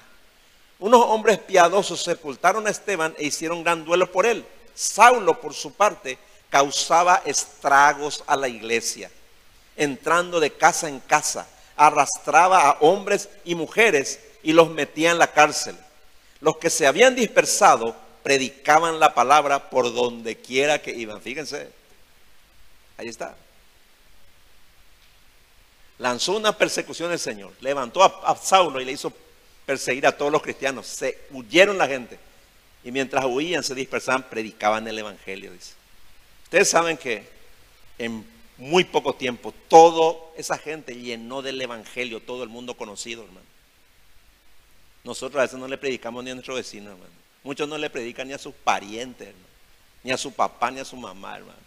[0.80, 4.46] Unos hombres piadosos sepultaron a Esteban e hicieron gran duelo por él.
[4.74, 6.18] Saulo, por su parte,
[6.50, 9.12] causaba estragos a la iglesia,
[9.76, 15.32] entrando de casa en casa, arrastraba a hombres y mujeres y los metía en la
[15.32, 15.76] cárcel.
[16.42, 21.22] Los que se habían dispersado predicaban la palabra por donde quiera que iban.
[21.22, 21.70] Fíjense,
[22.98, 23.36] ahí está.
[25.98, 29.14] Lanzó una persecución el Señor, levantó a, Saulo y le hizo
[29.66, 30.88] perseguir a todos los cristianos.
[30.88, 32.20] Se huyeron la gente.
[32.84, 35.52] Y mientras huían, se dispersaban, predicaban el Evangelio.
[36.44, 37.28] Ustedes saben que
[37.98, 43.46] en muy poco tiempo, toda esa gente llenó del Evangelio, todo el mundo conocido, hermano.
[45.04, 47.12] Nosotros a veces no le predicamos ni a nuestro vecino, hermano.
[47.44, 49.46] Muchos no le predican ni a sus parientes, hermano.
[50.04, 51.60] Ni a su papá, ni a su mamá, hermano.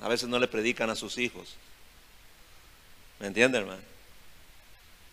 [0.00, 1.56] A veces no le predican a sus hijos.
[3.18, 3.82] ¿Me entiende, hermano?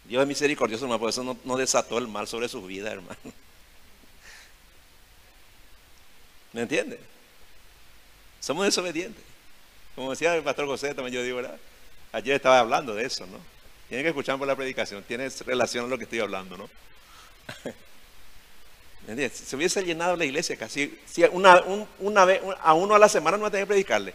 [0.06, 3.18] Dios es misericordioso, hermano, por eso no, desató el mal sobre sus vidas, hermano.
[6.54, 7.00] ¿Me entiende?
[8.40, 9.24] Somos desobedientes.
[9.96, 11.58] Como decía el pastor José, también yo digo, ¿verdad?
[12.12, 13.38] Ayer estaba hablando de eso, ¿no?
[13.90, 16.70] Tienen que escuchar por la predicación, tiene relación a lo que estoy hablando, ¿no?
[17.64, 17.72] ¿Me
[19.10, 19.38] entiendes?
[19.38, 21.64] Se hubiese llenado la iglesia casi, si una,
[22.00, 24.14] una vez, a uno a la semana no va a tener que predicarle.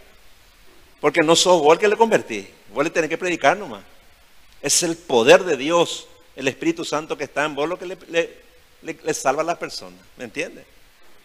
[1.01, 2.49] Porque no sos vos el que le convertí.
[2.73, 3.83] Vos le tenés que predicar nomás.
[4.61, 9.15] Es el poder de Dios, el Espíritu Santo que está en vos lo que le,
[9.15, 10.01] salva a las personas.
[10.17, 10.65] ¿Me entiendes?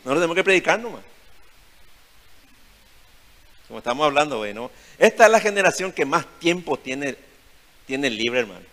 [0.03, 1.01] No le tenemos que predicar nomás.
[3.67, 4.71] Como estamos hablando hoy, ¿no?
[4.97, 7.15] Esta es la generación que más tiempo tiene,
[7.85, 8.65] tiene libre, hermano.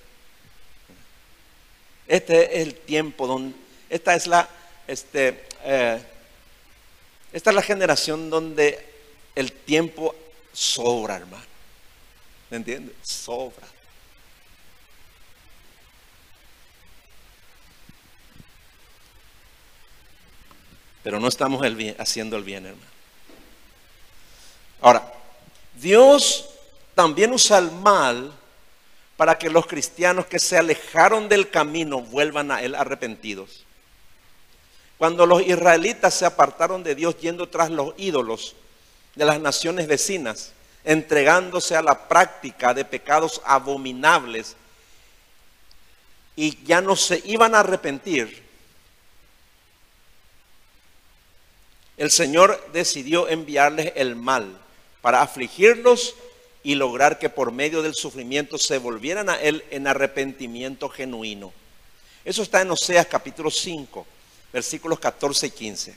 [2.09, 3.57] Este es el tiempo donde,
[3.89, 4.49] esta es la,
[4.89, 6.03] este, eh,
[7.33, 8.85] esta es la generación donde
[9.37, 10.15] el tiempo
[10.53, 11.45] sobra, hermano.
[12.51, 12.97] ¿Me entiendes?
[13.03, 13.69] Sobra.
[21.05, 21.65] Pero no estamos
[21.99, 22.90] haciendo el bien, hermano.
[24.81, 25.13] Ahora,
[25.75, 26.49] Dios
[26.95, 28.33] también usa el mal
[29.17, 33.65] para que los cristianos que se alejaron del camino vuelvan a Él arrepentidos.
[34.97, 38.55] Cuando los israelitas se apartaron de Dios yendo tras los ídolos,
[39.15, 40.53] de las naciones vecinas,
[40.85, 44.57] entregándose a la práctica de pecados abominables
[46.37, 48.43] y ya no se iban a arrepentir,
[51.97, 54.59] el Señor decidió enviarles el mal
[55.03, 56.15] para afligirlos
[56.63, 61.53] y lograr que por medio del sufrimiento se volvieran a Él en arrepentimiento genuino.
[62.25, 64.07] Eso está en Oseas capítulo 5,
[64.53, 65.97] versículos 14 y 15.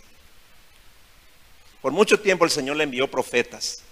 [1.81, 3.83] Por mucho tiempo el Señor le envió profetas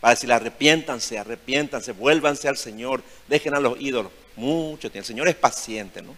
[0.00, 4.12] para decirle arrepiéntanse, arrepiéntanse, vuélvanse al Señor, dejen a los ídolos.
[4.36, 4.98] Mucho tiempo.
[5.00, 6.14] El Señor es paciente, ¿no?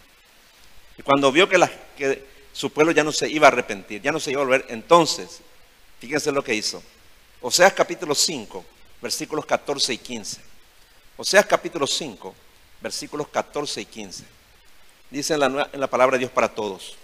[0.99, 1.59] Y cuando vio que,
[1.97, 4.67] que su pueblo ya no se iba a arrepentir, ya no se iba a volver,
[4.69, 5.41] entonces,
[5.99, 6.83] fíjense lo que hizo.
[7.45, 8.65] Oseas capítulo 5,
[9.01, 10.41] versículos 14 y 15.
[11.17, 12.33] Oseas capítulo 5,
[12.81, 14.25] versículos 14 y 15.
[15.11, 16.95] Dice en la, en la palabra de Dios para todos.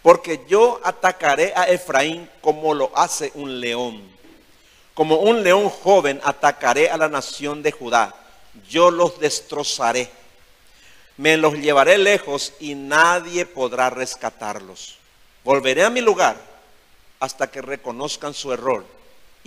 [0.00, 4.00] Porque yo atacaré a Efraín como lo hace un león.
[4.94, 8.14] Como un león joven atacaré a la nación de Judá.
[8.70, 10.10] Yo los destrozaré.
[11.18, 14.96] Me los llevaré lejos y nadie podrá rescatarlos.
[15.44, 16.38] Volveré a mi lugar
[17.20, 18.97] hasta que reconozcan su error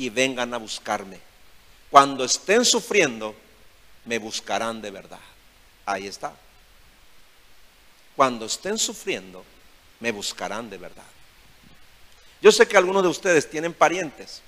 [0.02, 1.20] y vengan a buscarme.
[1.92, 3.36] Cuando estén sufriendo,
[4.06, 5.20] me buscarán de verdad.
[5.86, 6.34] Ahí está.
[8.16, 9.46] Cuando estén sufriendo,
[10.00, 11.06] me buscarán de verdad.
[12.42, 14.42] Yo sé que algunos de ustedes tienen parientes,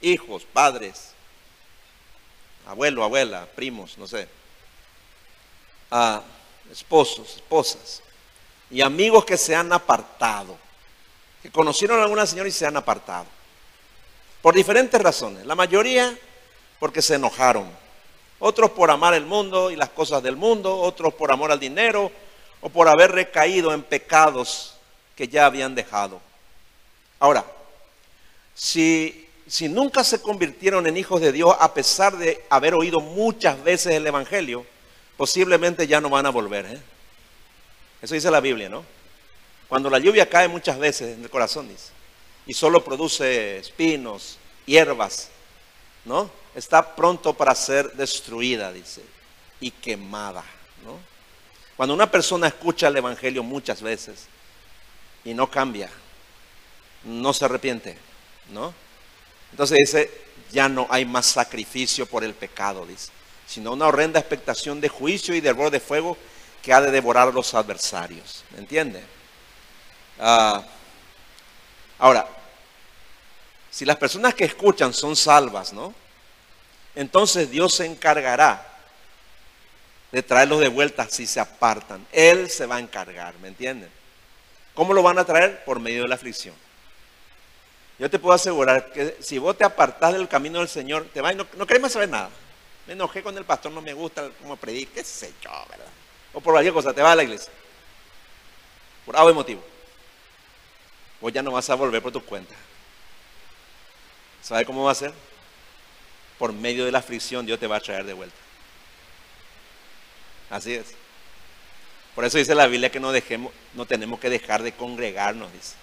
[0.00, 1.10] hijos, padres,
[2.64, 4.28] abuelo, abuela, primos, no sé,
[6.70, 8.02] esposos, esposas
[8.70, 10.56] y amigos que se han apartado,
[11.42, 13.26] que conocieron a alguna señora y se han apartado,
[14.44, 15.46] por diferentes razones.
[15.46, 16.14] La mayoría
[16.78, 17.66] porque se enojaron,
[18.38, 22.12] otros por amar el mundo y las cosas del mundo, otros por amor al dinero,
[22.60, 24.74] o por haber recaído en pecados
[25.16, 26.20] que ya habían dejado.
[27.18, 27.42] Ahora,
[28.54, 33.64] si, si nunca se convirtieron en hijos de Dios a pesar de haber oído muchas
[33.64, 34.66] veces el Evangelio,
[35.16, 36.66] posiblemente ya no van a volver.
[36.66, 36.82] ¿eh?
[38.02, 38.84] Eso dice la Biblia, ¿no?
[39.70, 41.94] Cuando la lluvia cae muchas veces en el corazón, dice,
[42.46, 45.30] y solo produce espinos, hierbas,
[46.04, 46.30] ¿no?
[46.54, 49.02] Está pronto para ser destruida, dice,
[49.60, 50.44] y quemada,
[50.84, 50.98] ¿no?
[51.76, 54.26] Cuando una persona escucha el Evangelio muchas veces
[55.24, 55.90] y no cambia,
[57.04, 57.98] no se arrepiente,
[58.52, 58.74] ¿no?
[59.50, 60.10] Entonces dice,
[60.52, 63.10] ya no hay más sacrificio por el pecado, dice.
[63.46, 66.16] sino una horrenda expectación de juicio y de hervor de fuego
[66.62, 68.44] que ha de devorar a los adversarios.
[68.52, 69.02] ¿Me entiende?
[70.18, 70.64] Ah,
[72.04, 72.26] ahora,
[73.70, 75.94] si las personas que escuchan son salvas, ¿no?
[76.94, 78.66] Entonces Dios se encargará
[80.12, 82.06] de traerlos de vuelta si se apartan.
[82.12, 83.90] Él se va a encargar, ¿me entienden?
[84.74, 85.64] ¿Cómo lo van a traer?
[85.64, 86.54] Por medio de la aflicción.
[87.98, 91.32] Yo te puedo asegurar que si vos te apartás del camino del Señor, te vas
[91.32, 92.28] y no, no querés más saber nada.
[92.86, 95.86] Me enojé con el pastor, no me gusta cómo predica, qué sé yo, ¿verdad?
[96.34, 97.50] O por cualquier cosa, te vas a la iglesia.
[99.06, 99.73] Por algo motivo.
[101.24, 102.54] Vos ya no vas a volver por tu cuenta.
[104.42, 105.10] ¿Sabe cómo va a ser?
[106.38, 108.36] Por medio de la aflicción Dios te va a traer de vuelta.
[110.50, 110.88] Así es.
[112.14, 115.76] Por eso dice la Biblia que no dejemos, no tenemos que dejar de congregarnos, dice.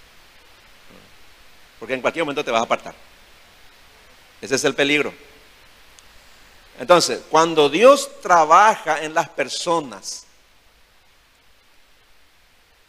[1.80, 2.94] Porque en cualquier momento te vas a apartar.
[4.42, 5.12] Ese es el peligro.
[6.80, 10.28] Entonces, cuando Dios trabaja en las personas,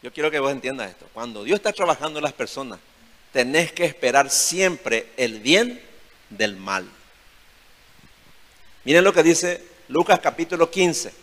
[0.03, 1.09] yo quiero que vos entiendas esto.
[1.12, 2.80] Cuando Dios está trabajando en las personas,
[3.32, 5.80] tenés que esperar siempre el bien
[6.28, 6.88] del mal.
[8.84, 11.14] Miren lo que dice Lucas capítulo 15,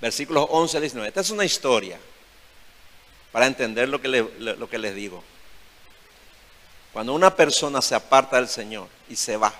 [0.00, 1.08] versículos 11 a 19.
[1.08, 1.98] Esta es una historia
[3.30, 5.22] para entender lo que, lo que les digo.
[6.94, 9.52] Cuando una persona se aparta del Señor y se va,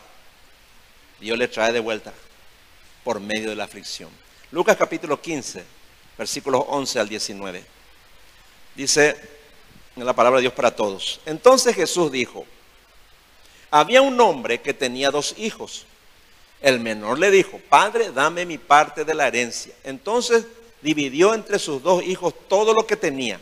[1.21, 2.13] Dios le trae de vuelta
[3.05, 4.11] por medio de la aflicción.
[4.51, 5.65] Lucas capítulo 15,
[6.17, 7.65] versículos 11 al 19.
[8.75, 9.17] Dice
[9.97, 11.21] en la palabra de Dios para todos.
[11.27, 12.47] Entonces Jesús dijo,
[13.71, 15.87] había un hombre que tenía dos hijos.
[16.61, 19.75] El menor le dijo, Padre, dame mi parte de la herencia.
[19.85, 20.47] Entonces
[20.83, 23.41] dividió entre sus dos hijos todo lo que tenía.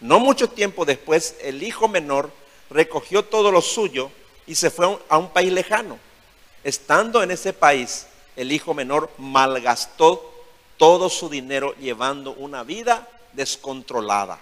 [0.00, 2.30] No mucho tiempo después, el hijo menor
[2.70, 4.10] recogió todo lo suyo
[4.46, 5.98] y se fue a un país lejano.
[6.64, 8.06] Estando en ese país,
[8.36, 10.35] el hijo menor malgastó
[10.76, 14.38] todo su dinero llevando una vida descontrolada.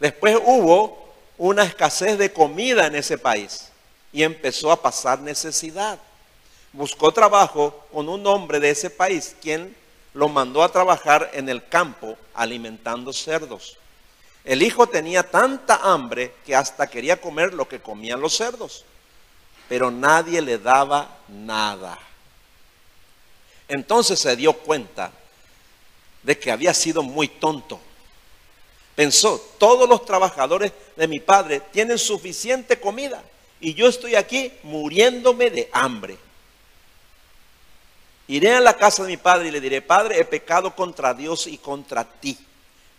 [0.00, 3.68] Después hubo una escasez de comida en ese país
[4.12, 5.98] y empezó a pasar necesidad.
[6.72, 9.76] Buscó trabajo con un hombre de ese país, quien
[10.14, 13.78] lo mandó a trabajar en el campo alimentando cerdos.
[14.44, 18.84] El hijo tenía tanta hambre que hasta quería comer lo que comían los cerdos,
[19.68, 21.98] pero nadie le daba nada.
[23.68, 25.12] Entonces se dio cuenta
[26.22, 27.80] de que había sido muy tonto.
[28.94, 33.22] Pensó, todos los trabajadores de mi padre tienen suficiente comida
[33.60, 36.18] y yo estoy aquí muriéndome de hambre.
[38.28, 41.46] Iré a la casa de mi padre y le diré, Padre, he pecado contra Dios
[41.46, 42.38] y contra ti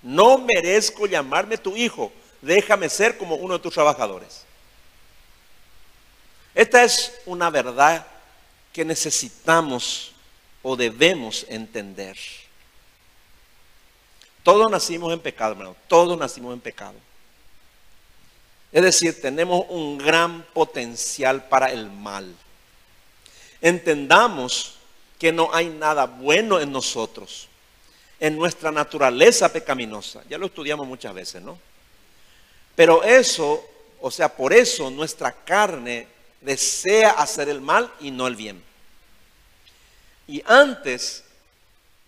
[0.04, 2.12] no merezco llamarme tu hijo,
[2.42, 4.46] déjame ser como uno de tus trabajadores.
[6.54, 8.06] Esta es una verdad
[8.74, 10.12] que necesitamos
[10.62, 12.18] o debemos entender.
[14.44, 15.76] Todos nacimos en pecado, hermano.
[15.88, 16.96] Todos nacimos en pecado.
[18.72, 22.36] Es decir, tenemos un gran potencial para el mal.
[23.62, 24.76] Entendamos
[25.18, 27.48] que no hay nada bueno en nosotros
[28.24, 30.24] en nuestra naturaleza pecaminosa.
[30.30, 31.60] Ya lo estudiamos muchas veces, ¿no?
[32.74, 33.62] Pero eso,
[34.00, 36.08] o sea, por eso nuestra carne
[36.40, 38.64] desea hacer el mal y no el bien.
[40.26, 41.26] Y antes,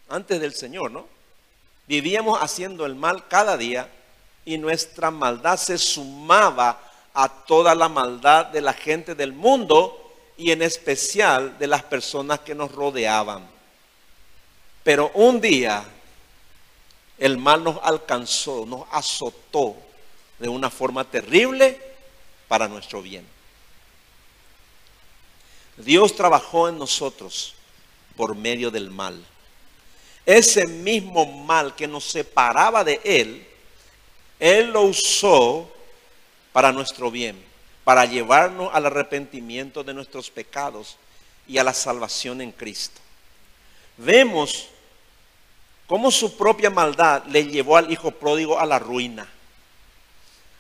[0.08, 1.06] antes del Señor, ¿no?
[1.88, 3.90] Vivíamos haciendo el mal cada día
[4.44, 6.80] y nuestra maldad se sumaba
[7.14, 10.02] a toda la maldad de la gente del mundo
[10.38, 13.48] y en especial de las personas que nos rodeaban.
[14.84, 15.86] Pero un día
[17.18, 19.76] el mal nos alcanzó, nos azotó
[20.40, 21.80] de una forma terrible
[22.48, 23.26] para nuestro bien.
[25.78, 27.56] Dios trabajó en nosotros
[28.16, 29.24] por medio del mal.
[30.26, 33.48] Ese mismo mal que nos separaba de Él,
[34.40, 35.72] Él lo usó
[36.52, 37.42] para nuestro bien,
[37.84, 40.98] para llevarnos al arrepentimiento de nuestros pecados
[41.48, 43.02] y a la salvación en Cristo.
[43.98, 44.68] Vemos
[45.88, 49.28] cómo su propia maldad le llevó al hijo pródigo a la ruina,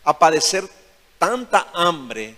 [0.03, 0.69] a padecer
[1.17, 2.35] tanta hambre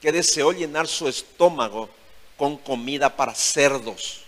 [0.00, 1.90] que deseó llenar su estómago
[2.36, 4.25] con comida para cerdos.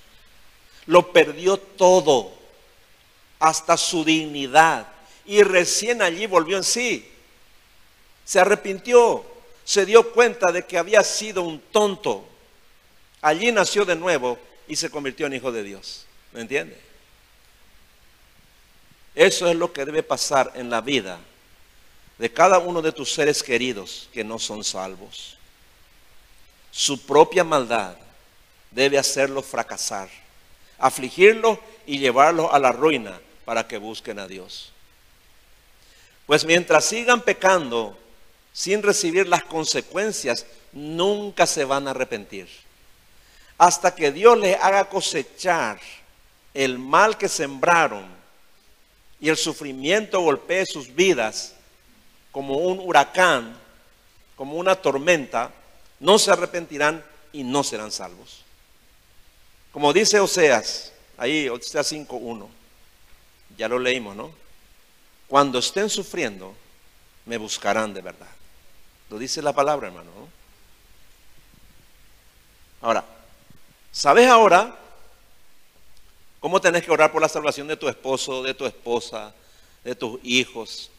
[0.89, 2.33] Lo perdió todo,
[3.39, 4.89] hasta su dignidad,
[5.27, 7.07] y recién allí volvió en sí.
[8.25, 9.25] Se arrepintió,
[9.65, 12.27] se dio cuenta de que había sido un tonto.
[13.21, 16.07] Allí nació de nuevo y se convirtió en hijo de Dios.
[16.33, 16.81] ¿Me entiende?
[19.15, 21.21] Eso es lo que debe pasar en la vida
[22.17, 25.37] de cada uno de tus seres queridos que no son salvos.
[26.71, 27.95] Su propia maldad
[28.71, 30.09] debe hacerlos fracasar,
[30.79, 34.73] afligirlos y llevarlos a la ruina para que busquen a Dios.
[36.27, 37.99] Pues mientras sigan pecando
[38.53, 42.49] sin recibir las consecuencias, nunca se van a arrepentir.
[43.57, 45.81] Hasta que Dios les haga cosechar
[46.55, 48.05] el mal que sembraron
[49.21, 51.55] y el sufrimiento golpee sus vidas
[52.31, 53.57] como un huracán,
[54.37, 55.51] como una tormenta,
[55.99, 58.45] no se arrepentirán y no serán salvos.
[59.73, 62.49] Como dice Oseas, ahí Oseas 5.1,
[63.57, 64.33] ya lo leímos, ¿no?
[65.27, 66.55] Cuando estén sufriendo,
[67.27, 68.29] me buscarán de verdad.
[69.11, 70.11] Lo dice la palabra, hermano.
[72.81, 73.05] Ahora,
[73.93, 74.75] ¿sabes ahora
[76.41, 79.35] cómo tenés que orar por la salvación de tu esposo, de tu esposa,
[79.85, 80.91] de tus hijos,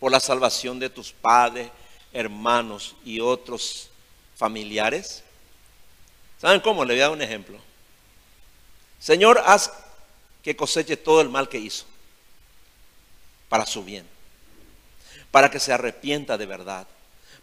[0.00, 1.70] por la salvación de tus padres,
[2.12, 3.88] hermanos y otros
[4.36, 5.22] familiares?
[6.38, 6.84] ¿Saben cómo?
[6.84, 7.67] Le voy a dar un ejemplo.
[9.00, 9.72] Señor, haz
[10.42, 11.84] que coseche todo el mal que hizo
[13.48, 14.06] para su bien,
[15.30, 16.86] para que se arrepienta de verdad,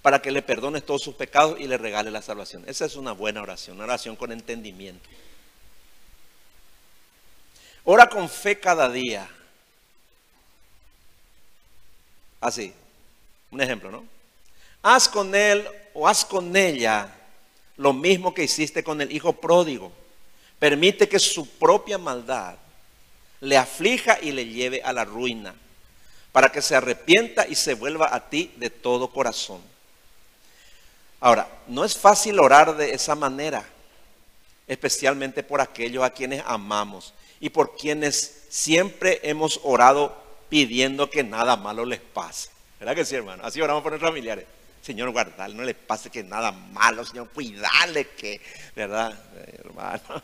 [0.01, 2.63] para que le perdones todos sus pecados y le regale la salvación.
[2.67, 5.07] Esa es una buena oración, una oración con entendimiento.
[7.83, 9.29] Ora con fe cada día.
[12.41, 12.73] Así,
[13.51, 14.05] un ejemplo, ¿no?
[14.81, 17.09] Haz con él o haz con ella
[17.77, 19.91] lo mismo que hiciste con el hijo pródigo.
[20.65, 22.55] Permite que su propia maldad
[23.41, 25.53] le aflija y le lleve a la ruina,
[26.31, 29.61] para que se arrepienta y se vuelva a ti de todo corazón.
[31.19, 33.63] Ahora, no es fácil orar de esa manera,
[34.65, 41.57] especialmente por aquellos a quienes amamos y por quienes siempre hemos orado pidiendo que nada
[41.57, 42.49] malo les pase.
[42.79, 43.43] ¿Verdad que sí, hermano?
[43.45, 44.47] Así oramos por nuestros familiares.
[44.81, 48.41] Señor, guardale, no le pase que nada malo, Señor, cuidale que,
[48.75, 49.13] ¿verdad?
[49.35, 50.23] Eh, hermano,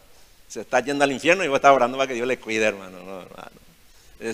[0.51, 2.99] se está yendo al infierno y vos estás orando para que Dios le cuide, hermano.
[2.99, 3.25] No,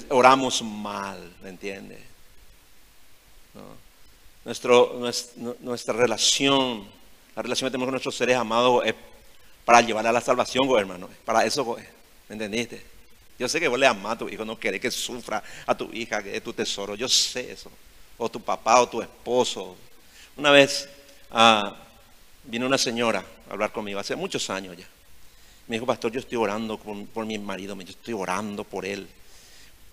[0.09, 1.99] oramos mal, ¿me entiendes?
[4.43, 4.99] Nuestro,
[5.59, 6.87] nuestra, relación,
[7.35, 8.95] la relación que tenemos con nuestros seres amados es
[9.63, 11.07] para llevar a la salvación, hermano.
[11.23, 11.77] Para eso,
[12.27, 12.83] ¿me entendiste?
[13.37, 15.93] Yo sé que vos le amás a tu hijo, no querés que sufra a tu
[15.93, 16.95] hija, que es tu tesoro.
[16.95, 17.69] Yo sé eso.
[18.17, 19.75] O tu papá o tu esposo,
[20.35, 20.89] una vez
[21.29, 21.75] ah,
[22.43, 24.87] vino una señora a hablar conmigo, hace muchos años ya.
[25.67, 29.07] Me dijo, pastor, yo estoy orando por, mi marido, yo estoy orando por él.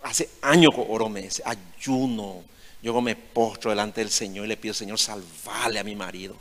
[0.03, 2.43] Hace años que oro, me dice, ayuno.
[2.83, 6.37] Yo me postro delante del Señor y le pido, Señor, salvale a mi marido.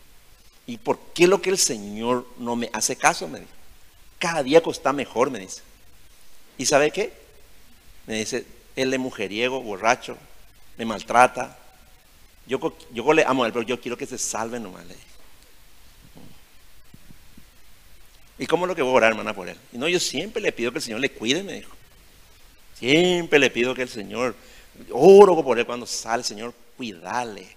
[0.67, 3.27] ¿Y por qué lo que el Señor no me hace caso?
[3.27, 3.51] Me dice.
[4.19, 5.61] Cada día está mejor, me dice.
[6.57, 7.13] ¿Y sabe qué?
[8.05, 10.17] Me dice, él es mujeriego, borracho,
[10.77, 11.57] me maltrata,
[12.45, 14.85] yo, yo le amo a él, pero yo quiero que se salve nomás.
[18.43, 19.55] ¿Y cómo lo que voy a orar, hermana, por él?
[19.71, 21.73] Y no, yo siempre le pido que el Señor le cuide, me dijo.
[22.77, 24.35] Siempre le pido que el Señor,
[24.91, 27.47] oro por él cuando sale, Señor, cuidale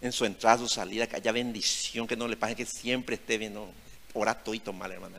[0.00, 3.38] en su entrada, su salida, que haya bendición, que no le pase, que siempre esté
[3.38, 3.54] bien.
[3.54, 3.68] No,
[4.12, 5.18] ora todo mal, hermana.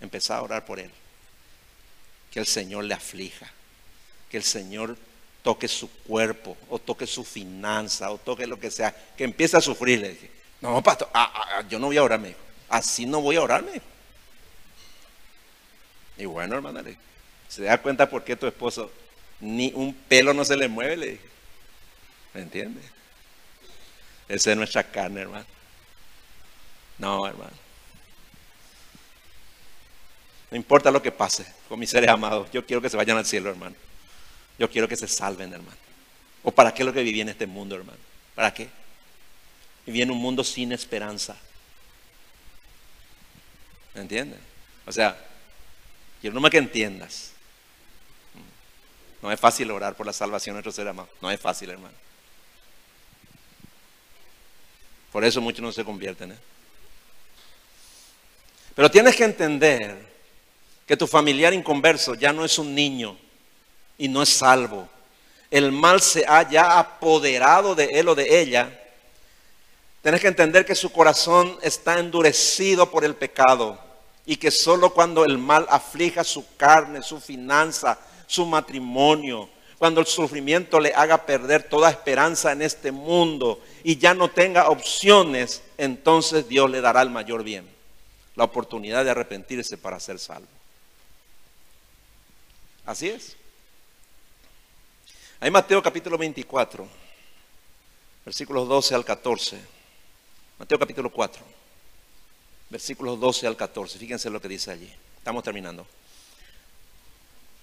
[0.00, 0.92] Empezar a orar por él.
[2.30, 3.50] Que el Señor le aflija.
[4.30, 4.96] Que el Señor
[5.42, 9.60] toque su cuerpo, o toque su finanza, o toque lo que sea, que empiece a
[9.60, 9.98] sufrir.
[9.98, 12.36] Le dije, no, pastor, ah, ah, ah, yo no voy a orar, me
[12.68, 13.64] Así no voy a orar,
[16.16, 16.82] Y bueno, hermana,
[17.48, 18.90] se da cuenta por qué tu esposo
[19.40, 21.28] ni un pelo no se le mueve, le dije.
[22.32, 22.80] ¿Me entiende?
[24.28, 25.46] Esa es nuestra carne, hermano.
[26.98, 27.52] No, hermano.
[30.50, 33.26] No importa lo que pase con mis seres amados, yo quiero que se vayan al
[33.26, 33.74] cielo, hermano.
[34.58, 35.76] Yo quiero que se salven, hermano.
[36.44, 37.98] ¿O para qué es lo que viví en este mundo, hermano?
[38.34, 38.68] ¿Para qué?
[39.86, 41.36] Viví en un mundo sin esperanza.
[43.94, 44.38] ¿Me entiendes?
[44.86, 45.16] O sea,
[46.24, 47.32] quiero nomás que entiendas.
[49.20, 51.06] No es fácil orar por la salvación de nuestro ser amado.
[51.20, 51.92] No es fácil, hermano.
[55.12, 56.32] Por eso muchos no se convierten.
[56.32, 56.38] ¿eh?
[58.74, 59.98] Pero tienes que entender
[60.86, 63.18] que tu familiar inconverso ya no es un niño
[63.98, 64.88] y no es salvo.
[65.50, 68.82] El mal se ha ya apoderado de él o de ella.
[70.00, 73.83] Tienes que entender que su corazón está endurecido por el pecado
[74.26, 80.06] y que solo cuando el mal aflija su carne, su finanza, su matrimonio, cuando el
[80.06, 86.48] sufrimiento le haga perder toda esperanza en este mundo y ya no tenga opciones, entonces
[86.48, 87.68] Dios le dará el mayor bien,
[88.34, 90.48] la oportunidad de arrepentirse para ser salvo.
[92.86, 93.36] Así es.
[95.40, 96.88] Hay Mateo capítulo 24,
[98.24, 99.60] versículos 12 al 14.
[100.58, 101.42] Mateo capítulo 4,
[102.74, 104.00] versículos 12 al 14.
[104.00, 104.92] Fíjense lo que dice allí.
[105.18, 105.86] Estamos terminando.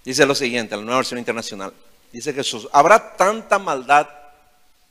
[0.06, 1.74] Dice lo siguiente, la nueva versión internacional.
[2.14, 4.08] Dice Jesús, habrá tanta maldad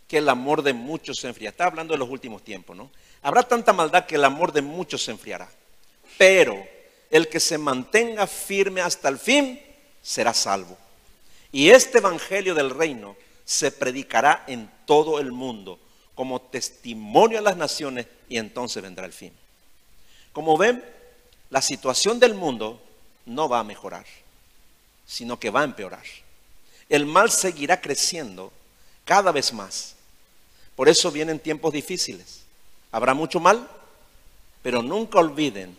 [0.06, 1.48] que el amor de muchos se enfría.
[1.48, 2.90] Está hablando de los últimos tiempos, ¿no?
[3.22, 5.48] Habrá tanta maldad que el amor de muchos se enfriará.
[6.18, 6.66] Pero
[7.10, 9.58] el que se mantenga firme hasta el fin
[10.02, 10.76] será salvo.
[11.50, 13.16] Y este evangelio del reino
[13.46, 15.78] se predicará en todo el mundo
[16.14, 19.32] como testimonio a las naciones y entonces vendrá el fin.
[20.32, 20.84] Como ven,
[21.50, 22.80] la situación del mundo
[23.26, 24.06] no va a mejorar,
[25.06, 26.04] sino que va a empeorar.
[26.88, 28.52] El mal seguirá creciendo
[29.04, 29.96] cada vez más.
[30.76, 32.42] Por eso vienen tiempos difíciles.
[32.92, 33.68] Habrá mucho mal,
[34.62, 35.76] pero nunca olviden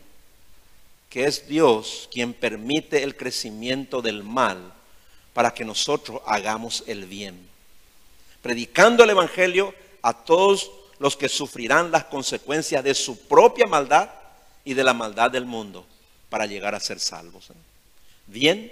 [1.09, 4.73] que es Dios quien permite el crecimiento del mal
[5.33, 7.49] para que nosotros hagamos el bien.
[8.41, 14.09] Predicando el Evangelio a todos los que sufrirán las consecuencias de su propia maldad
[14.64, 15.86] y de la maldad del mundo
[16.30, 17.51] para llegar a ser salvos.
[18.28, 18.72] Bien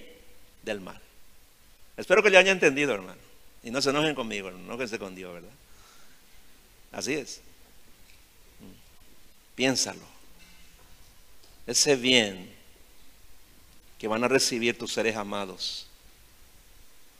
[0.64, 1.00] del mal.
[1.98, 3.20] Espero que le haya entendido, hermano.
[3.64, 5.50] Y no se enojen conmigo, no que se con Dios, ¿verdad?
[6.92, 7.42] Así es.
[8.60, 9.56] Mm.
[9.56, 10.06] Piénsalo.
[11.68, 12.50] Ese bien
[13.98, 15.88] que van a recibir tus seres amados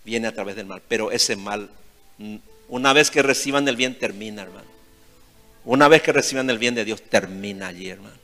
[0.06, 0.82] viene a través del mal.
[0.88, 1.70] Pero ese mal,
[2.18, 2.38] mm,
[2.70, 4.68] una vez que reciban el bien, termina, hermano.
[5.66, 8.19] Una vez que reciban el bien de Dios, termina allí, hermano.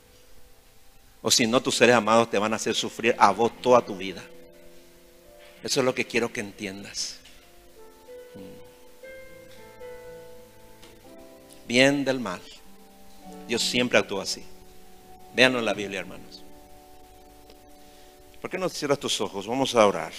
[1.27, 3.97] O si no, tus seres amados te van a hacer sufrir a vos toda tu
[3.97, 4.23] vida.
[5.63, 7.17] Eso es lo que quiero que entiendas.
[8.35, 8.65] Mm.
[11.67, 12.39] Bien del mal.
[13.47, 14.43] Dios siempre actúa así.
[15.33, 16.43] Véanlo en la Biblia, hermanos.
[18.39, 19.47] ¿Por qué no cierras tus ojos?
[19.47, 20.13] Vamos a orar.